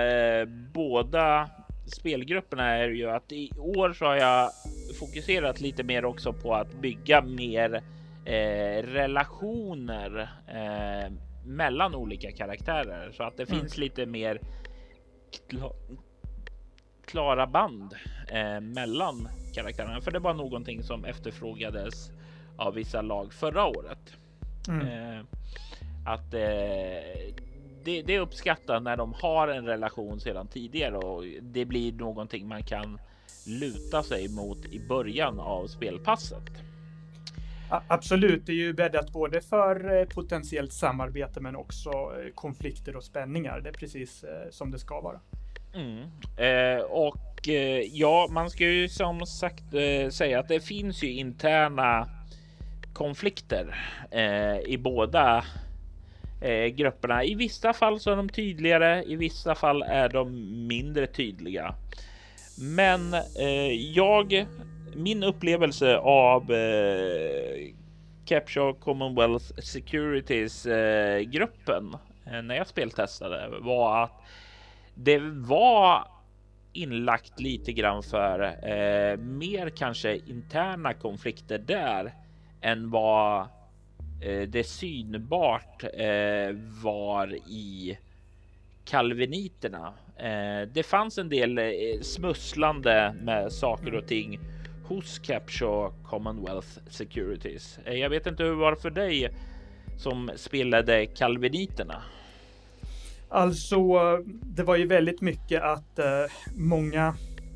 [0.73, 1.49] båda
[1.85, 4.51] spelgrupperna är ju att i år så har jag
[4.99, 7.83] fokuserat lite mer också på att bygga mer
[8.25, 11.11] eh, relationer eh,
[11.45, 13.59] mellan olika karaktärer så att det mm.
[13.59, 14.39] finns lite mer
[15.49, 15.71] kla
[17.05, 17.93] klara band
[18.27, 20.01] eh, mellan karaktärerna.
[20.01, 22.11] För det var någonting som efterfrågades
[22.57, 24.13] av vissa lag förra året.
[24.67, 24.87] Mm.
[24.87, 25.25] Eh,
[26.05, 27.33] att eh,
[27.85, 32.63] det, det uppskattar när de har en relation sedan tidigare och det blir någonting man
[32.63, 32.99] kan
[33.47, 36.51] luta sig mot i början av spelpasset.
[37.87, 43.03] Absolut, det är ju bäddat både för eh, potentiellt samarbete men också eh, konflikter och
[43.03, 43.59] spänningar.
[43.59, 45.19] Det är precis eh, som det ska vara.
[45.73, 46.03] Mm.
[46.37, 51.11] Eh, och eh, ja, man ska ju som sagt eh, säga att det finns ju
[51.11, 52.07] interna
[52.93, 53.75] konflikter
[54.65, 55.43] i båda
[56.43, 57.23] Eh, grupperna.
[57.23, 60.27] I vissa fall så är de tydligare, i vissa fall är de
[60.67, 61.75] mindre tydliga.
[62.57, 64.45] Men eh, jag
[64.95, 67.73] min upplevelse av eh,
[68.25, 74.21] Capture Commonwealth Securities eh, gruppen eh, när jag speltestade var att
[74.95, 76.07] det var
[76.73, 82.13] inlagt lite grann för eh, mer kanske interna konflikter där
[82.61, 83.47] än vad
[84.25, 87.97] Eh, det synbart eh, var i
[88.85, 89.93] kalviniterna.
[90.17, 94.39] Eh, det fanns en del eh, smusslande med saker och ting
[94.87, 97.79] hos Capshaw Commonwealth Securities.
[97.85, 99.29] Eh, jag vet inte hur det var för dig
[99.97, 102.01] som spelade kalviniterna.
[103.29, 103.77] Alltså,
[104.43, 106.05] det var ju väldigt mycket att eh,
[106.55, 107.15] många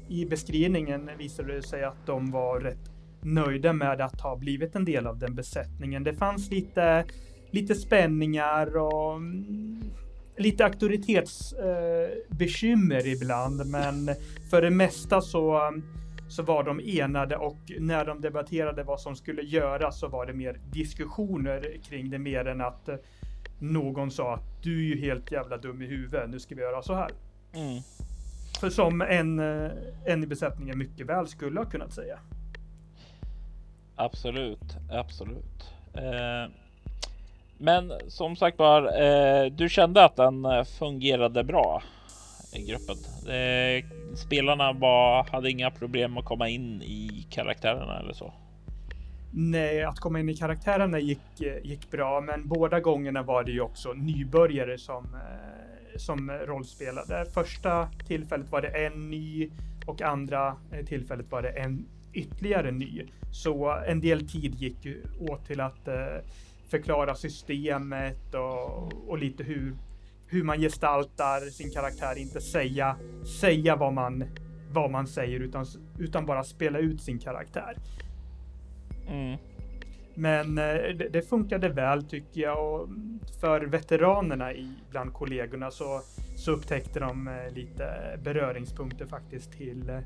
[0.09, 4.85] i beskrivningen visade det sig att de var rätt nöjda med att ha blivit en
[4.85, 6.03] del av den besättningen.
[6.03, 7.05] Det fanns lite,
[7.51, 9.83] lite spänningar och um,
[10.37, 14.09] lite auktoritetsbekymmer uh, ibland, men
[14.49, 15.71] för det mesta så
[16.27, 20.33] så var de enade och när de debatterade vad som skulle göras så var det
[20.33, 22.95] mer diskussioner kring det mer än att eh,
[23.59, 26.81] någon sa att du är ju helt jävla dum i huvudet, nu ska vi göra
[26.81, 27.11] så här.
[27.53, 27.81] Mm.
[28.59, 29.71] För som en, eh,
[30.05, 32.19] en i besättningen mycket väl skulle ha kunnat säga.
[33.99, 35.73] Absolut, absolut.
[35.93, 36.51] Eh,
[37.57, 41.83] men som sagt var, eh, du kände att den eh, fungerade bra
[42.53, 42.95] i gruppen.
[43.33, 48.33] Eh, spelarna var, hade inga problem att komma in i karaktärerna eller så.
[49.31, 53.51] Nej, att komma in i karaktärerna gick, eh, gick bra, men båda gångerna var det
[53.51, 57.25] ju också nybörjare som, eh, som rollspelade.
[57.33, 59.49] Första tillfället var det en ny
[59.85, 60.55] och andra
[60.85, 61.85] tillfället var det en
[62.17, 63.05] ytterligare ny.
[63.31, 65.95] Så en del tid gick ju åt till att eh,
[66.67, 69.75] förklara systemet och, och lite hur
[70.27, 72.95] hur man gestaltar sin karaktär, inte säga,
[73.39, 74.23] säga vad man,
[74.71, 75.65] vad man säger utan,
[75.99, 77.77] utan bara spela ut sin karaktär.
[79.07, 79.37] Mm.
[80.15, 82.89] Men eh, det, det, funkade väl tycker jag och
[83.41, 86.01] för veteranerna i, bland kollegorna så,
[86.35, 89.99] så upptäckte de eh, lite beröringspunkter faktiskt till eh,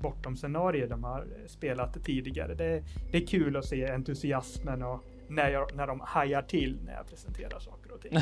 [0.00, 2.54] bortom scenarier de har spelat tidigare.
[2.54, 2.82] Det,
[3.12, 7.06] det är kul att se entusiasmen och när, jag, när de hajar till när jag
[7.06, 8.12] presenterar saker och ting.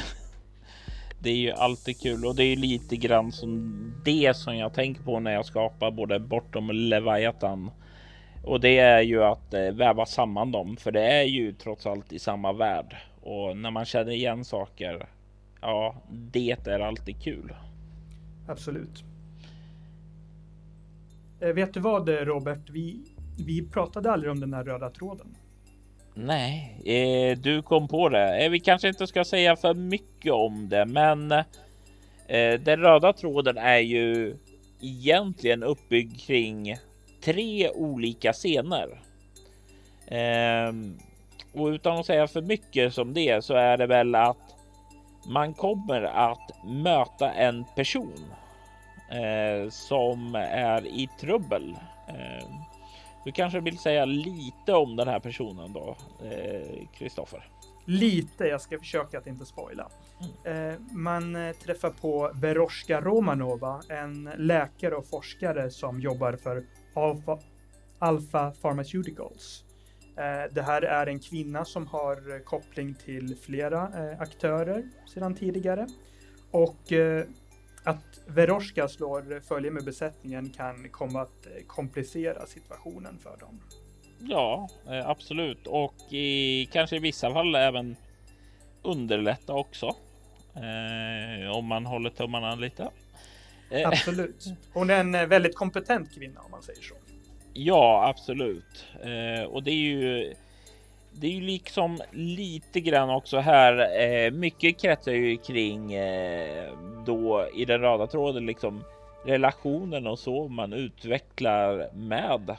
[1.18, 5.02] det är ju alltid kul och det är lite grann som det som jag tänker
[5.02, 7.70] på när jag skapar både Bortom och Leviathan.
[8.44, 12.12] Och det är ju att eh, väva samman dem, för det är ju trots allt
[12.12, 12.96] i samma värld.
[13.22, 15.06] Och när man känner igen saker,
[15.60, 17.54] ja, det är alltid kul.
[18.48, 19.04] Absolut.
[21.40, 22.70] Eh, vet du vad eh, Robert?
[22.70, 23.00] Vi,
[23.46, 25.36] vi pratade aldrig om den här röda tråden.
[26.14, 28.44] Nej, eh, du kom på det.
[28.44, 33.58] Eh, vi kanske inte ska säga för mycket om det, men eh, den röda tråden
[33.58, 34.36] är ju
[34.80, 36.76] egentligen uppbyggd kring
[37.24, 39.00] tre olika scener.
[40.06, 40.98] Ehm,
[41.52, 44.56] och utan att säga för mycket som det så är det väl att
[45.28, 48.24] man kommer att möta en person
[49.10, 51.76] eh, som är i trubbel.
[52.08, 52.48] Eh,
[53.24, 55.96] du kanske vill säga lite om den här personen då,
[56.94, 57.38] Kristoffer?
[57.38, 57.42] Eh,
[57.84, 59.88] lite, jag ska försöka att inte spoila.
[60.44, 60.86] Mm.
[60.90, 66.64] Man träffar på Veroshka Romanova, en läkare och forskare som jobbar för
[66.94, 67.38] Alpha,
[67.98, 69.64] Alpha Pharmaceuticals.
[70.50, 73.82] Det här är en kvinna som har koppling till flera
[74.18, 75.86] aktörer sedan tidigare.
[76.50, 76.92] Och
[77.86, 83.60] att Veroshka slår följe med besättningen kan komma att komplicera situationen för dem.
[84.18, 84.68] Ja,
[85.04, 85.66] absolut.
[85.66, 87.96] Och i, kanske i vissa fall även
[88.82, 89.96] underlätta också.
[90.54, 92.90] Eh, om man håller tummarna lite.
[93.84, 94.44] Absolut.
[94.72, 96.94] Hon är en väldigt kompetent kvinna om man säger så.
[97.52, 98.86] Ja, absolut.
[99.02, 100.34] Eh, och det är ju
[101.20, 104.00] det är ju liksom lite grann också här.
[104.00, 106.72] Eh, mycket kretsar ju kring eh,
[107.06, 108.84] då i den röda tråden liksom
[109.24, 112.56] relationen och så man utvecklar med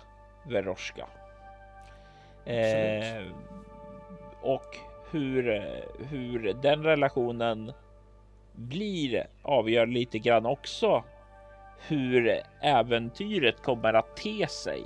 [0.48, 1.08] Veroshka.
[2.46, 3.24] Eh,
[4.42, 4.78] och
[5.12, 5.64] hur,
[6.10, 7.72] hur den relationen
[8.56, 11.04] blir avgör lite grann också
[11.88, 14.84] hur äventyret kommer att te sig.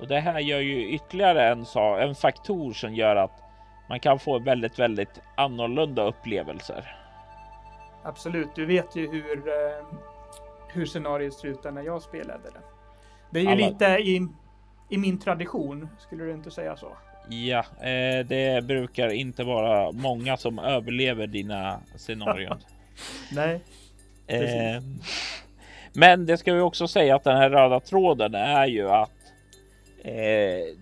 [0.00, 1.66] Och det här gör ju ytterligare en,
[2.08, 3.42] en faktor som gör att
[3.88, 6.96] man kan få väldigt, väldigt annorlunda upplevelser.
[8.02, 9.86] Absolut, du vet ju hur, eh,
[10.68, 12.60] hur scenariot ser ut när jag spelade det.
[13.30, 13.68] Det är ju Alla...
[13.68, 14.28] lite i,
[14.88, 16.96] i min tradition, skulle du inte säga så?
[17.28, 22.58] Ja, eh, det brukar inte vara många som överlever dina scenarion.
[23.32, 23.60] Nej.
[24.26, 24.82] Eh,
[25.92, 29.15] men det ska vi också säga att den här röda tråden är ju att
[30.06, 30.76] eh,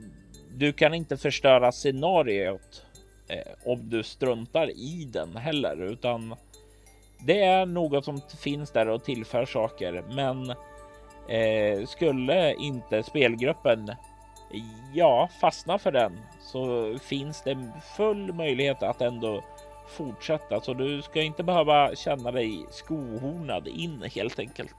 [0.57, 2.83] du kan inte förstöra scenariot
[3.29, 6.37] eh, om du struntar i den heller, utan
[7.27, 10.05] det är något som finns där och tillför saker.
[10.11, 10.51] Men
[11.29, 13.91] eh, skulle inte spelgruppen
[14.95, 19.43] ja, fastna för den så finns det full möjlighet att ändå
[19.89, 20.61] fortsätta.
[20.61, 24.75] Så du ska inte behöva känna dig skohornad in helt enkelt.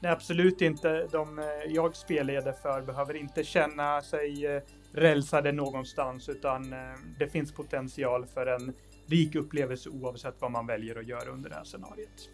[0.00, 1.08] Nej, absolut inte.
[1.12, 6.78] De eh, jag spelleder för behöver inte känna sig eh, rälsade någonstans, utan eh,
[7.18, 8.74] det finns potential för en
[9.06, 12.28] rik upplevelse oavsett vad man väljer att göra under det här scenariet.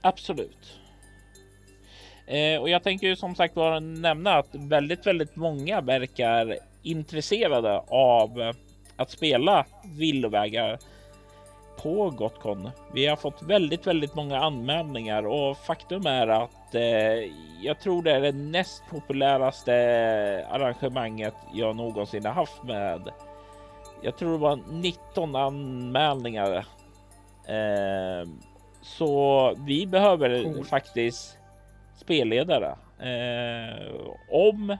[0.00, 0.78] Absolut.
[2.26, 7.78] Eh, och jag tänker ju som sagt bara nämna att väldigt, väldigt många verkar intresserade
[7.88, 8.52] av
[8.96, 10.78] att spela villovägar
[11.76, 12.70] på Gotcon.
[12.92, 17.32] Vi har fått väldigt, väldigt många anmälningar och faktum är att eh,
[17.62, 19.72] jag tror det är det näst populäraste
[20.50, 23.08] arrangemanget jag någonsin har haft med.
[24.02, 26.66] Jag tror det var 19 anmälningar.
[27.46, 28.28] Eh,
[28.82, 30.64] så vi behöver cool.
[30.64, 31.38] faktiskt
[31.96, 32.76] spelledare.
[32.98, 33.94] Eh,
[34.30, 34.76] om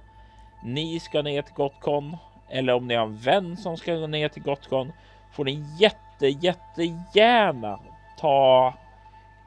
[0.64, 2.16] ni ska ner till Gotcon
[2.50, 4.92] eller om ni har en vän som ska gå ner till Gotcon
[5.32, 7.78] får ni jätte, jättegärna
[8.18, 8.74] ta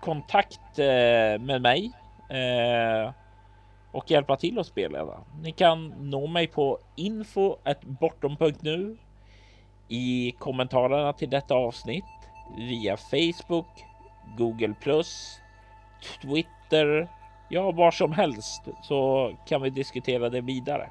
[0.02, 1.92] kontakt eh, med mig
[2.30, 3.12] eh,
[3.92, 5.24] och hjälpa till att spela.
[5.42, 8.98] Ni kan nå mig på info bortom.nu
[9.88, 12.04] i kommentarerna till detta avsnitt
[12.58, 13.86] via Facebook,
[14.38, 14.74] Google
[16.22, 17.08] Twitter,
[17.50, 20.90] ja, var som helst så kan vi diskutera det vidare.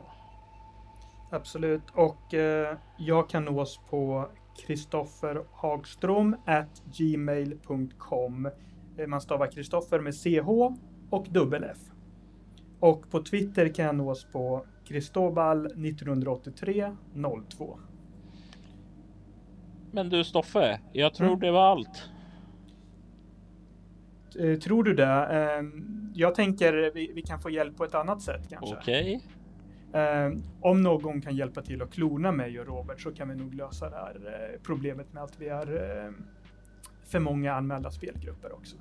[1.31, 4.29] Absolut, och eh, jag kan nås på
[4.59, 8.49] Kristoffer Hagström at gmail.com.
[8.99, 10.49] Eh, man stavar Kristoffer med CH
[11.11, 11.79] och dubbel F.
[12.81, 16.93] Och på Twitter kan jag nås på Kristobal 1983
[17.51, 17.79] 02.
[19.91, 21.41] Men du Stoffe, jag tror mm.
[21.41, 22.11] det var allt.
[24.39, 25.07] Eh, tror du det?
[25.07, 28.77] Ehm, jag tänker vi, vi kan få hjälp på ett annat sätt kanske.
[28.77, 29.17] Okej.
[29.17, 29.36] Okay.
[29.97, 33.55] Eh, om någon kan hjälpa till att klona mig och Robert så kan vi nog
[33.55, 35.67] lösa det här eh, problemet med att vi är
[36.07, 36.13] eh,
[37.07, 38.77] för många anmälda spelgrupper också.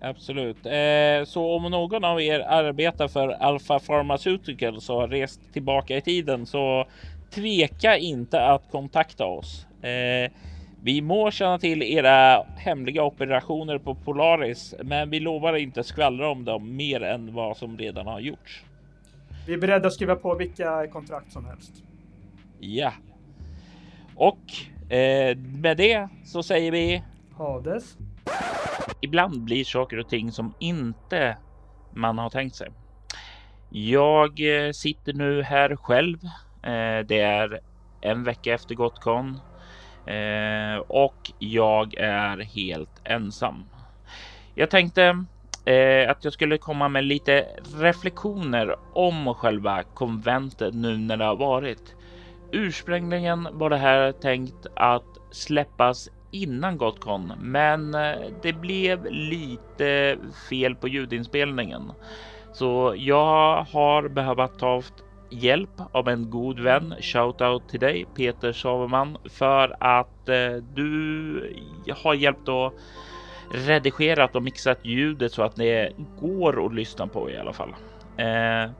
[0.00, 0.66] Absolut.
[0.66, 6.00] Eh, så om någon av er arbetar för Alpha Pharmaceuticals och har rest tillbaka i
[6.00, 6.86] tiden så
[7.30, 9.66] tveka inte att kontakta oss.
[9.82, 10.30] Eh,
[10.82, 16.44] vi må känna till era hemliga operationer på Polaris, men vi lovar inte skvallra om
[16.44, 18.64] dem mer än vad som redan har gjorts.
[19.46, 21.72] Vi är beredda att skriva på vilka kontrakt som helst.
[22.60, 22.92] Ja.
[24.14, 24.52] Och
[24.92, 27.02] eh, med det så säger vi
[27.36, 27.96] Hades.
[29.00, 31.36] Ibland blir saker och ting som inte
[31.92, 32.68] man har tänkt sig.
[33.70, 36.18] Jag eh, sitter nu här själv.
[36.62, 37.60] Eh, det är
[38.00, 39.40] en vecka efter Gotcon
[40.06, 43.64] eh, och jag är helt ensam.
[44.54, 45.24] Jag tänkte
[45.64, 47.46] eh, att jag skulle komma med lite
[47.76, 51.94] reflektioner om själva konventet nu när det har varit.
[52.52, 60.18] Ursprungligen var det här tänkt att släppas innan Gotcon, men eh, det blev lite
[60.50, 61.92] fel på ljudinspelningen.
[62.52, 64.82] Så jag har behövt ta
[65.30, 66.94] hjälp av en god vän.
[67.00, 71.56] Shoutout till dig Peter Saverman för att eh, du
[72.04, 72.72] har hjälpt att
[73.52, 77.74] redigerat och mixat ljudet så att det går att lyssna på i alla fall.
[78.16, 78.70] Eh,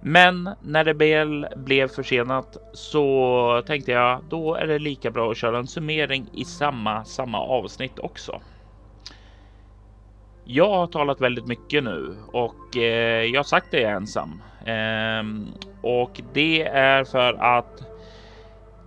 [0.00, 5.36] men när det väl blev försenat så tänkte jag då är det lika bra att
[5.36, 8.40] köra en summering i samma samma avsnitt också.
[10.44, 15.52] Jag har talat väldigt mycket nu och eh, jag har sagt det ensam eh,
[15.82, 17.91] och det är för att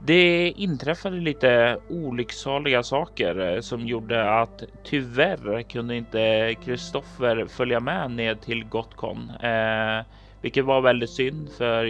[0.06, 8.12] det inträffade lite olycksaliga saker eh, som gjorde att tyvärr kunde inte Kristoffer följa med
[8.12, 10.06] ner till Gotcon, eh,
[10.41, 11.86] vilket var väldigt synd för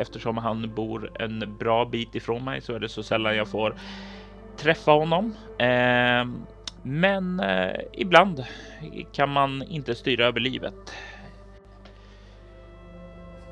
[0.00, 3.74] eftersom han bor en bra bit ifrån mig så är det så sällan jag får
[4.56, 5.34] träffa honom.
[5.58, 6.24] Eh,
[6.82, 8.44] men eh, ibland
[9.12, 10.74] kan man inte styra över livet.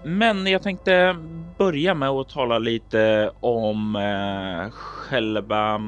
[0.09, 1.15] Men jag tänkte
[1.59, 5.81] börja med att tala lite om eh, själva,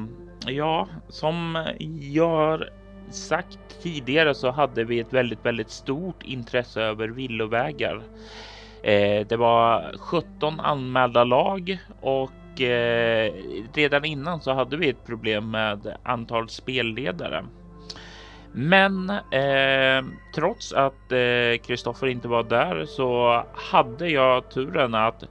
[0.47, 1.65] ja, som
[2.01, 2.71] jag har
[3.13, 7.97] sagt tidigare så hade vi ett väldigt, väldigt stort intresse över villovägar.
[8.83, 13.33] Eh, det var 17 anmälda lag och eh,
[13.75, 17.45] redan innan så hade vi ett problem med antal spelledare.
[18.61, 20.05] Men eh,
[20.35, 21.13] trots att
[21.67, 25.25] Kristoffer eh, inte var där så hade jag turen att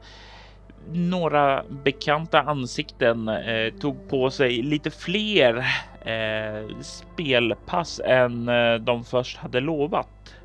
[0.91, 5.57] några bekanta ansikten eh, tog på sig lite fler
[6.01, 10.35] eh, spelpass än eh, de först hade lovat.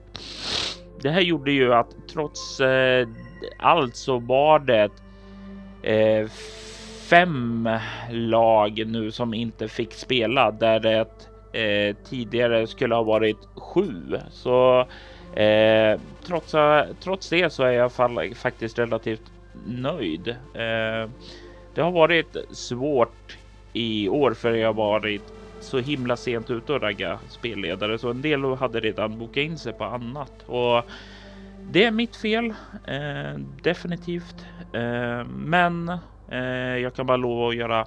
[1.03, 3.09] Det här gjorde ju att trots eh,
[3.59, 4.91] allt så var det
[5.83, 6.29] eh,
[7.11, 7.69] fem
[8.11, 11.07] lag nu som inte fick spela där det
[11.53, 14.19] eh, tidigare skulle ha varit sju.
[14.31, 14.87] Så
[15.41, 16.55] eh, trots,
[17.01, 19.33] trots det så är jag fall, faktiskt relativt
[19.67, 20.29] nöjd.
[20.29, 21.11] Eh,
[21.75, 23.39] det har varit svårt
[23.73, 28.45] i år för jag varit så himla sent ute och ragga spelledare så en del
[28.45, 30.85] hade redan bokat in sig på annat och
[31.71, 32.55] det är mitt fel.
[32.87, 34.47] Eh, definitivt.
[34.73, 35.89] Eh, men
[36.29, 37.87] eh, jag kan bara lova att göra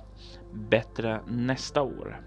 [0.53, 2.21] bättre nästa år.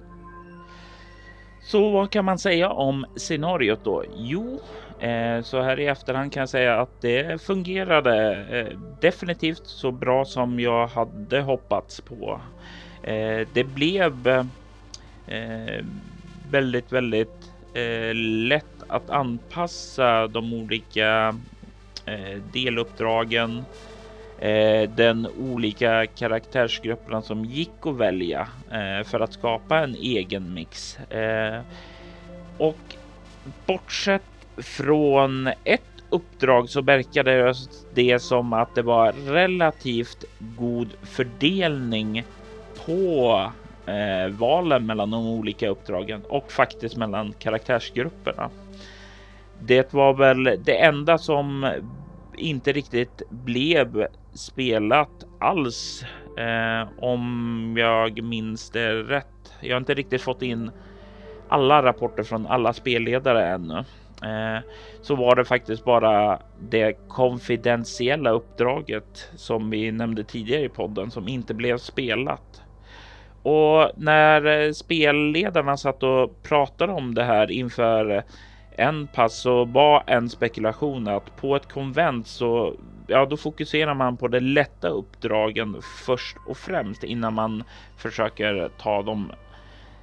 [1.70, 4.04] Så vad kan man säga om scenariot då?
[4.08, 4.60] Jo,
[4.98, 10.24] eh, så här i efterhand kan jag säga att det fungerade eh, definitivt så bra
[10.24, 12.42] som jag hade hoppats på.
[13.02, 14.12] Eh, det blev
[16.42, 17.54] väldigt, väldigt
[18.48, 21.40] lätt att anpassa de olika
[22.40, 23.64] deluppdragen eh,
[24.39, 30.99] Eh, den olika karaktärsgrupperna som gick att välja eh, för att skapa en egen mix.
[30.99, 31.61] Eh,
[32.57, 32.97] och
[33.66, 34.22] bortsett
[34.62, 37.55] från ett uppdrag så verkade
[37.95, 42.24] det som att det var relativt god fördelning
[42.86, 43.53] på
[43.86, 48.51] eh, valen mellan de olika uppdragen och faktiskt mellan karaktärsgrupperna.
[49.61, 51.72] Det var väl det enda som
[52.39, 56.05] inte riktigt blev spelat alls
[56.39, 59.53] eh, om jag minns det rätt.
[59.61, 60.70] Jag har inte riktigt fått in
[61.49, 63.84] alla rapporter från alla spelledare ännu.
[64.22, 64.62] Eh,
[65.03, 71.28] så var det faktiskt bara det konfidentiella uppdraget som vi nämnde tidigare i podden som
[71.28, 72.62] inte blev spelat.
[73.43, 78.24] Och när eh, spelledarna satt och pratade om det här inför
[78.78, 82.74] en pass så var en spekulation att på ett konvent så
[83.06, 85.76] ja, då fokuserar man på de lätta uppdragen
[86.06, 87.64] först och främst innan man
[87.96, 89.32] försöker ta dem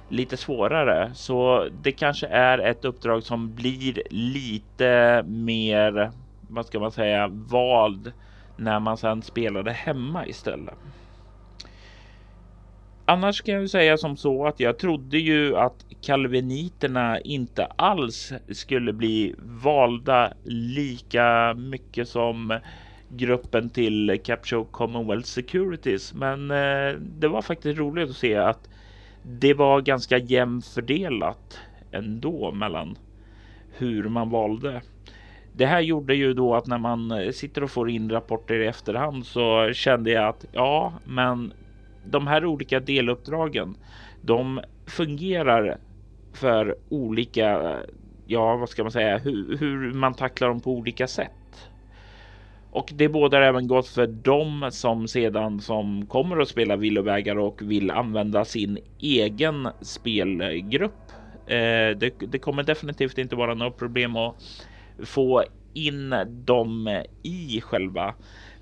[0.08, 1.10] lite svårare.
[1.14, 6.10] Så det kanske är ett uppdrag som blir lite mer,
[6.48, 8.12] vad ska man säga, vald
[8.56, 10.74] när man sedan spelar det hemma istället.
[13.08, 18.92] Annars kan jag säga som så att jag trodde ju att kalviniterna inte alls skulle
[18.92, 22.58] bli valda lika mycket som
[23.08, 26.14] gruppen till Capture Commonwealth Securities.
[26.14, 28.68] Men eh, det var faktiskt roligt att se att
[29.22, 31.58] det var ganska jämnt fördelat
[31.92, 32.98] ändå mellan
[33.78, 34.82] hur man valde.
[35.52, 39.26] Det här gjorde ju då att när man sitter och får in rapporter i efterhand
[39.26, 41.52] så kände jag att ja, men
[42.10, 43.76] de här olika deluppdragen,
[44.20, 45.78] de fungerar
[46.32, 47.76] för olika
[48.26, 51.70] ja, vad ska man säga, hur, hur man tacklar dem på olika sätt.
[52.70, 57.62] Och det bådar även gott för dem som sedan som kommer att spela villovägar och
[57.62, 61.12] vill använda sin egen spelgrupp.
[61.46, 64.34] Eh, det, det, kommer definitivt inte vara något problem att
[65.04, 65.44] få
[65.74, 68.14] in dem i själva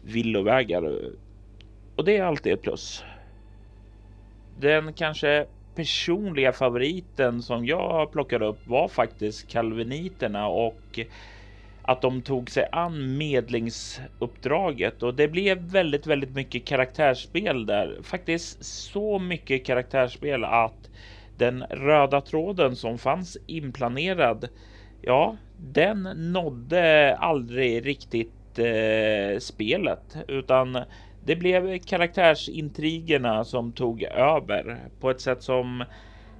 [0.03, 1.11] villovägar.
[1.97, 3.05] Och det är alltid ett plus.
[4.57, 10.99] Den kanske personliga favoriten som jag plockade upp var faktiskt kalviniterna och
[11.83, 17.99] att de tog sig an medlingsuppdraget och det blev väldigt, väldigt mycket karaktärsspel där.
[18.03, 20.91] Faktiskt så mycket karaktärsspel att
[21.37, 24.49] den röda tråden som fanns inplanerad,
[25.03, 26.03] ja, den
[26.33, 30.79] nådde aldrig riktigt eh, spelet utan
[31.25, 35.85] det blev karaktärsintrigerna som tog över på ett sätt som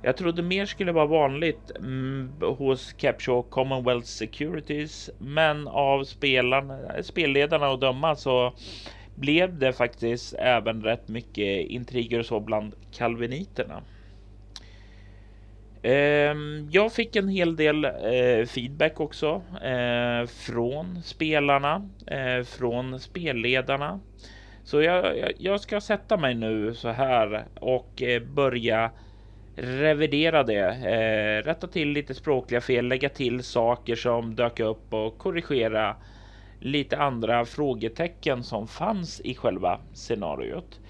[0.03, 7.67] jag trodde mer skulle vara vanligt mm, hos Capshaw Commonwealth Securities, men av spelarna, spelledarna
[7.67, 8.53] att döma så
[9.15, 13.83] blev det faktiskt även rätt mycket intriger och så bland kalviniterna.
[15.83, 24.01] Ehm, jag fick en hel del eh, feedback också eh, från spelarna, eh, från spelledarna.
[24.65, 28.91] Så jag, jag, ska sätta mig nu så här och eh, börja
[29.57, 35.19] revidera det, eh, rätta till lite språkliga fel, lägga till saker som dök upp och
[35.19, 35.97] korrigera
[36.59, 40.81] lite andra frågetecken som fanns i själva scenariot.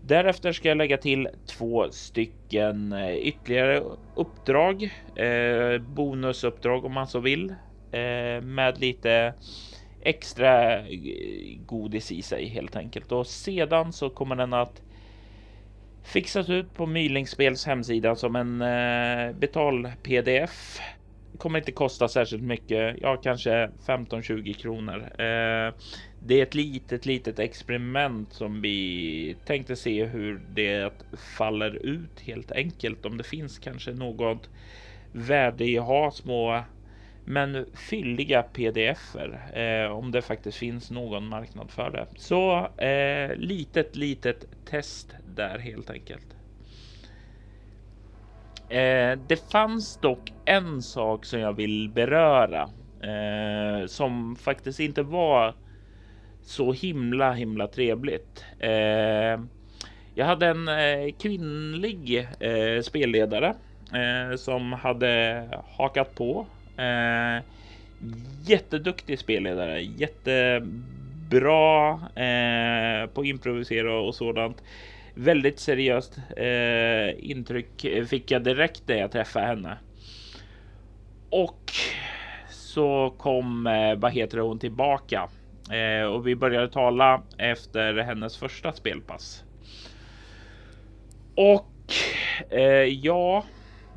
[0.00, 3.82] Därefter ska jag lägga till två stycken eh, ytterligare
[4.16, 4.82] uppdrag,
[5.14, 7.50] eh, bonusuppdrag om man så vill,
[7.92, 9.34] eh, med lite
[10.02, 13.12] extra eh, godis i sig helt enkelt.
[13.12, 14.82] Och sedan så kommer den att
[16.02, 20.80] fixas ut på Mylingspels hemsida som en eh, betal-pdf.
[21.38, 25.00] Kommer inte kosta särskilt mycket, ja kanske 15-20 kronor.
[25.02, 25.74] Eh,
[26.22, 30.92] det är ett litet, litet experiment som vi tänkte se hur det
[31.36, 33.06] faller ut helt enkelt.
[33.06, 34.48] Om det finns kanske något
[35.12, 36.62] värde i att ha små
[37.30, 42.06] men fylliga pdf-er eh, om det faktiskt finns någon marknad för det.
[42.16, 46.36] Så eh, litet, litet test där helt enkelt.
[48.68, 52.62] Eh, det fanns dock en sak som jag vill beröra
[53.02, 55.54] eh, som faktiskt inte var
[56.42, 58.44] så himla himla trevligt.
[58.58, 59.40] Eh,
[60.14, 63.54] jag hade en eh, kvinnlig eh, spelledare
[63.92, 65.44] eh, som hade
[65.76, 66.46] hakat på.
[66.80, 67.42] Eh,
[68.44, 70.70] jätteduktig spelledare, jättebra
[71.92, 74.62] eh, på att improvisera och sådant.
[75.14, 79.76] Väldigt seriöst eh, intryck fick jag direkt när jag träffade henne.
[81.30, 81.72] Och
[82.50, 85.28] så kom, eh, vad heter hon tillbaka
[85.70, 89.44] eh, och vi började tala efter hennes första spelpass.
[91.34, 91.66] Och
[92.50, 93.44] eh, ja,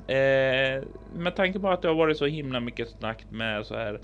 [0.08, 0.84] eh,
[1.16, 4.00] med tanke på att det har varit så himla mycket snack med så här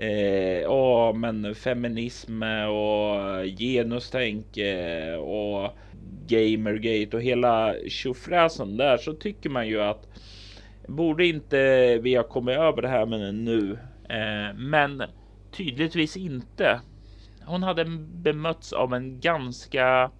[0.00, 4.46] Eh, oh, men feminism och genustänk
[5.18, 5.76] och
[6.26, 10.08] Gamergate och hela tjofräsen där så tycker man ju att
[10.86, 13.78] borde inte vi ha kommit över det här med nu?
[14.08, 15.02] Eh, men
[15.50, 16.80] tydligtvis inte.
[17.44, 20.10] Hon hade bemötts av en ganska,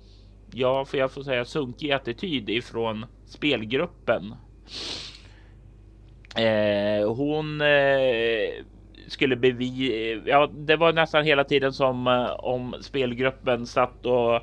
[0.53, 4.35] ja, för jag får säga sunkig attityd ifrån spelgruppen.
[6.37, 8.65] Eh, hon eh,
[9.07, 10.23] skulle bevi...
[10.27, 14.41] Ja, det var nästan hela tiden som eh, om spelgruppen satt och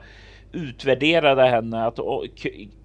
[0.52, 2.00] utvärderade henne att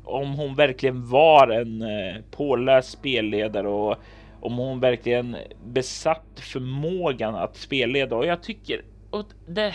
[0.05, 3.97] om hon verkligen var en eh, påläst spelledare och
[4.40, 9.74] om hon verkligen besatt förmågan att spelleda och jag tycker och det.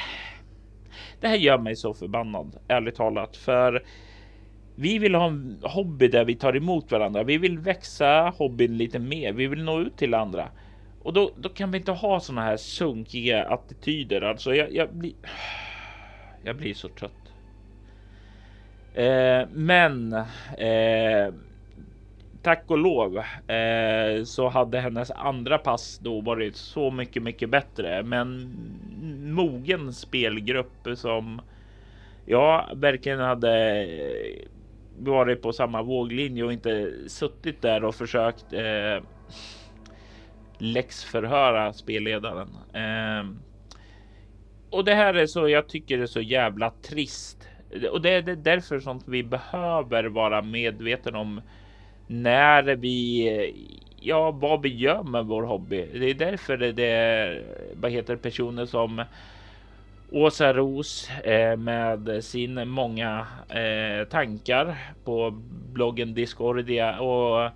[1.20, 3.84] Det här gör mig så förbannad ärligt talat för
[4.80, 7.24] vi vill ha en hobby där vi tar emot varandra.
[7.24, 9.34] Vi vill växa hobbyn lite mer.
[9.34, 10.50] Vi vill nå ut till andra
[11.08, 14.22] och då, då kan vi inte ha såna här sunkiga attityder.
[14.22, 15.14] Alltså jag, jag blir.
[16.44, 17.34] Jag blir så trött.
[18.94, 20.14] Eh, men
[20.58, 21.34] eh,
[22.42, 23.18] tack och lov
[23.52, 28.04] eh, så hade hennes andra pass då varit så mycket, mycket bättre.
[28.04, 28.56] Men
[29.34, 31.42] mogen spelgrupp som
[32.26, 33.86] jag verkligen hade
[34.98, 39.04] varit på samma våglinje och inte suttit där och försökt eh,
[40.58, 42.50] läxförhöra spelledaren.
[42.74, 43.30] Eh,
[44.70, 47.48] och det här är så jag tycker det är så jävla trist
[47.92, 51.42] och det är därför som vi behöver vara medvetna om
[52.08, 53.28] när vi
[54.00, 55.90] ja, vad vi gör med vår hobby.
[55.94, 57.44] Det är därför det, är,
[57.76, 59.04] vad heter personer som
[60.12, 65.32] Åsa Ros eh, med sin många eh, tankar på
[65.74, 67.52] bloggen Discordia och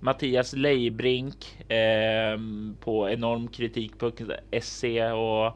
[0.00, 2.38] Mattias Leibrink eh,
[2.80, 5.46] på enormkritik.se och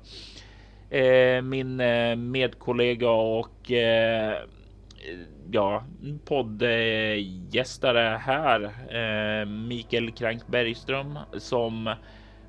[0.96, 4.34] eh, min eh, medkollega och eh,
[5.51, 5.84] ja,
[6.24, 11.94] poddgästare här, eh, Mikael Krank Bergström, som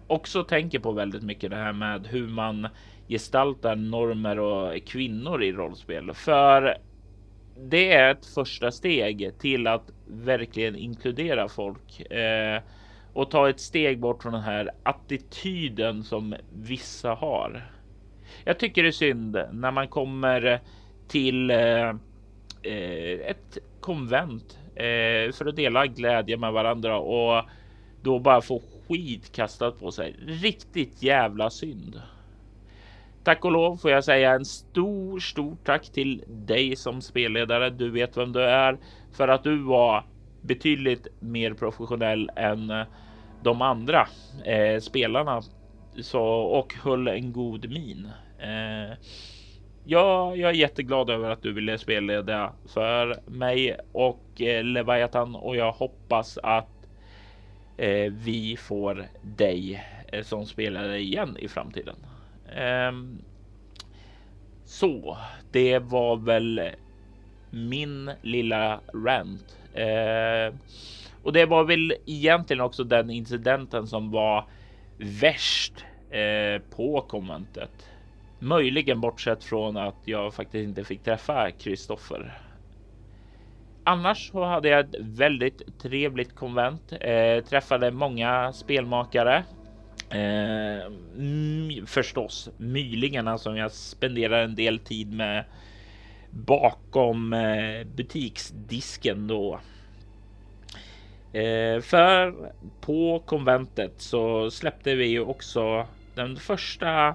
[0.07, 2.67] också tänker på väldigt mycket det här med hur man
[3.09, 6.13] gestaltar normer och kvinnor i rollspel.
[6.13, 6.77] För
[7.57, 12.61] det är ett första steg till att verkligen inkludera folk eh,
[13.13, 17.71] och ta ett steg bort från den här attityden som vissa har.
[18.43, 20.59] Jag tycker det är synd när man kommer
[21.07, 21.89] till eh,
[22.61, 27.45] eh ett konvent eh, för att dela glädje med varandra och
[28.01, 30.15] då bara få skit kastat på sig.
[30.27, 32.01] Riktigt jävla synd.
[33.29, 37.69] Tack och lov får jag säga en stor, stor tack till dig som spelledare.
[37.69, 38.77] Du vet vem du är
[39.13, 40.03] för att du var
[40.41, 42.85] betydligt mer professionell än eh,
[43.43, 44.07] de andra
[44.45, 45.41] eh, spelarna
[46.01, 48.09] så, och höll en god min.
[48.39, 48.97] Eh,
[49.85, 55.55] ja, jag är jätteglad över att du ville spelleda för mig och eh, Leviathan och
[55.55, 56.87] jag hoppas att
[57.77, 61.95] eh, vi får dig eh, som spelare igen i framtiden.
[62.55, 63.21] Ehm,
[64.65, 65.17] så
[65.51, 66.61] det var väl
[67.49, 69.57] min lilla rant.
[69.73, 70.55] Eh,
[71.23, 74.45] och det var väl egentligen också den incidenten som var
[74.97, 77.89] värst eh, på konventet.
[78.39, 82.39] Möjligen bortsett från att jag faktiskt inte fick träffa Kristoffer.
[83.83, 86.93] Annars så hade jag ett väldigt trevligt konvent.
[87.01, 89.43] Eh, träffade många spelmakare
[90.11, 90.85] Eh,
[91.17, 95.45] mm, förstås mylingarna som jag spenderar en del tid med
[96.29, 99.59] bakom eh, butiksdisken då.
[101.33, 102.35] Eh, för
[102.81, 107.07] på konventet så släppte vi ju också den första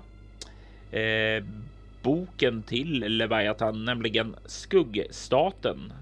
[0.91, 1.45] eh,
[2.03, 5.93] boken till Leviathan, nämligen Skuggstaten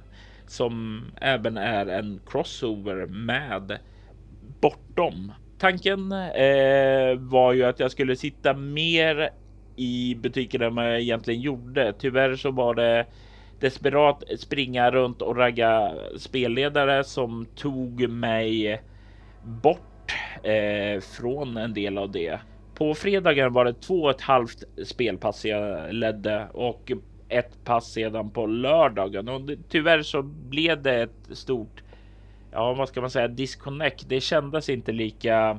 [0.46, 3.78] som även är en crossover med
[4.60, 5.32] Bortom
[5.62, 9.30] tanken eh, var ju att jag skulle sitta mer
[9.76, 11.94] i butiken än vad jag egentligen gjorde.
[11.98, 13.06] Tyvärr så var det
[13.60, 18.82] desperat springa runt och ragga spelledare som tog mig
[19.44, 22.38] bort eh, från en del av det.
[22.74, 26.92] På fredagen var det två och ett halvt spelpass jag ledde och
[27.28, 31.82] ett pass sedan på lördagen och det, tyvärr så blev det ett stort
[32.52, 34.08] ja, vad ska man säga, disconnect.
[34.08, 35.58] Det kändes inte lika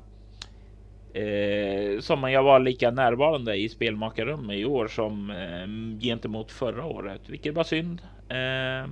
[1.14, 7.22] eh, som jag var lika närvarande i spelmakarrummet i år som eh, gentemot förra året,
[7.28, 8.02] vilket var synd.
[8.30, 8.92] Eh,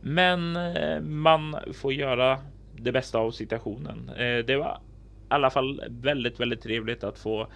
[0.00, 2.38] men eh, man får göra
[2.76, 4.08] det bästa av situationen.
[4.08, 7.46] Eh, det var i alla fall väldigt, väldigt trevligt att få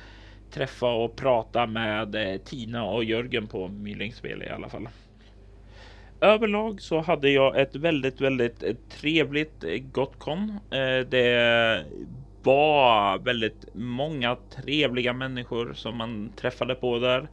[0.51, 4.88] träffa och prata med eh, Tina och Jörgen på Mylingspel i alla fall
[6.21, 10.59] överlag så hade jag ett väldigt, väldigt eh, trevligt eh, Gotcon.
[10.71, 11.85] Eh, det
[12.43, 17.29] var väldigt många trevliga människor som man träffade på där.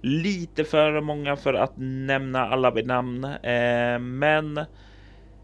[0.00, 3.26] Lite för många för att nämna alla vid namn,
[4.00, 4.60] men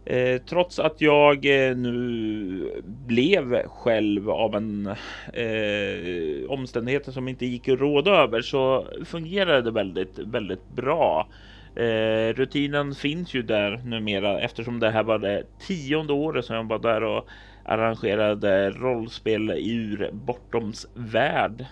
[0.05, 4.87] Eh, trots att jag eh, nu blev själv av en
[5.33, 11.27] eh, omständigheter som inte gick att råda över så fungerade det väldigt, väldigt bra.
[11.75, 16.63] Eh, rutinen finns ju där numera eftersom det här var det tionde året som jag
[16.63, 17.27] var där och
[17.63, 21.65] arrangerade rollspel ur Bortoms värld.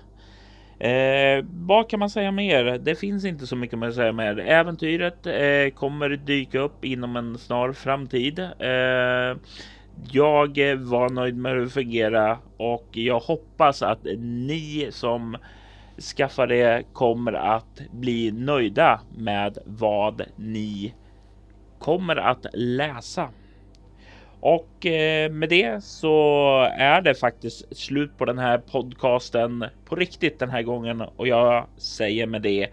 [0.79, 2.77] Eh, vad kan man säga mer?
[2.77, 4.39] Det finns inte så mycket att säga mer.
[4.39, 8.39] Äventyret eh, kommer dyka upp inom en snar framtid.
[8.39, 9.37] Eh,
[10.11, 15.37] jag var nöjd med hur det fungerade och jag hoppas att ni som
[16.01, 20.93] skaffare det kommer att bli nöjda med vad ni
[21.79, 23.29] kommer att läsa.
[24.39, 30.39] Och eh, med det så är det faktiskt slut på den här podcasten på riktigt
[30.39, 32.69] den här gången och jag säger med det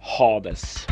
[0.00, 0.86] Hades.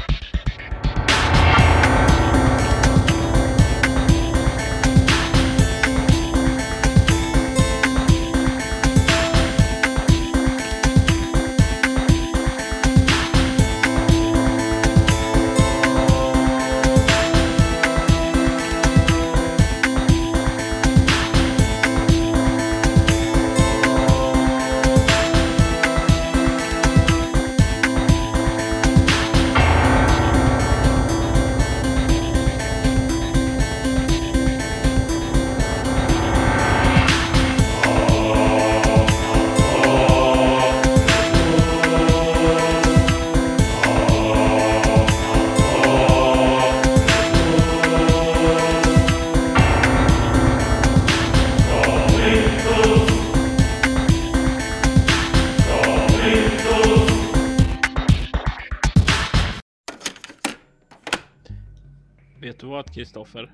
[63.27, 63.51] Kristoffer?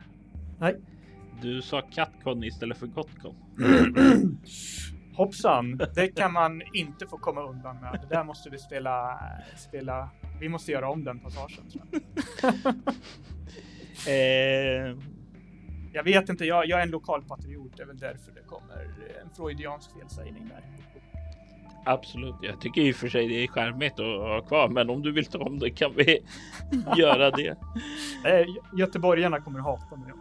[0.59, 0.77] Nej.
[1.43, 3.37] Du sa Katcon istället för Gotcon.
[5.17, 8.01] Hoppsan, det kan man inte få komma undan med.
[8.03, 9.21] Det där måste vi spela,
[9.57, 10.11] spela.
[10.41, 11.65] Vi måste göra om den passagen.
[14.09, 14.97] Eh,
[15.93, 17.77] jag vet inte, jag, jag är en lokal patriot.
[17.77, 18.85] Det är väl därför det kommer
[19.23, 20.63] en freudiansk felsägning där.
[21.85, 22.35] Absolut.
[22.43, 25.13] Jag tycker i och för sig det är charmigt att ha kvar, men om du
[25.13, 26.19] vill ta om det kan vi
[26.97, 27.57] göra det.
[28.79, 30.13] Göteborgarna kommer hata mig.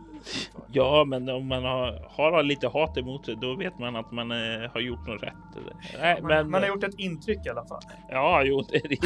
[0.72, 4.32] Ja, men om man har, har lite hat emot sig, då vet man att man
[4.32, 5.34] eh, har gjort något rätt.
[6.00, 7.82] Nej, Man, men man har gjort ett intryck i alla fall.
[8.10, 8.98] ja, jo, det, det,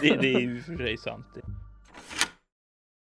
[0.00, 1.26] det, det är ju för sig sant.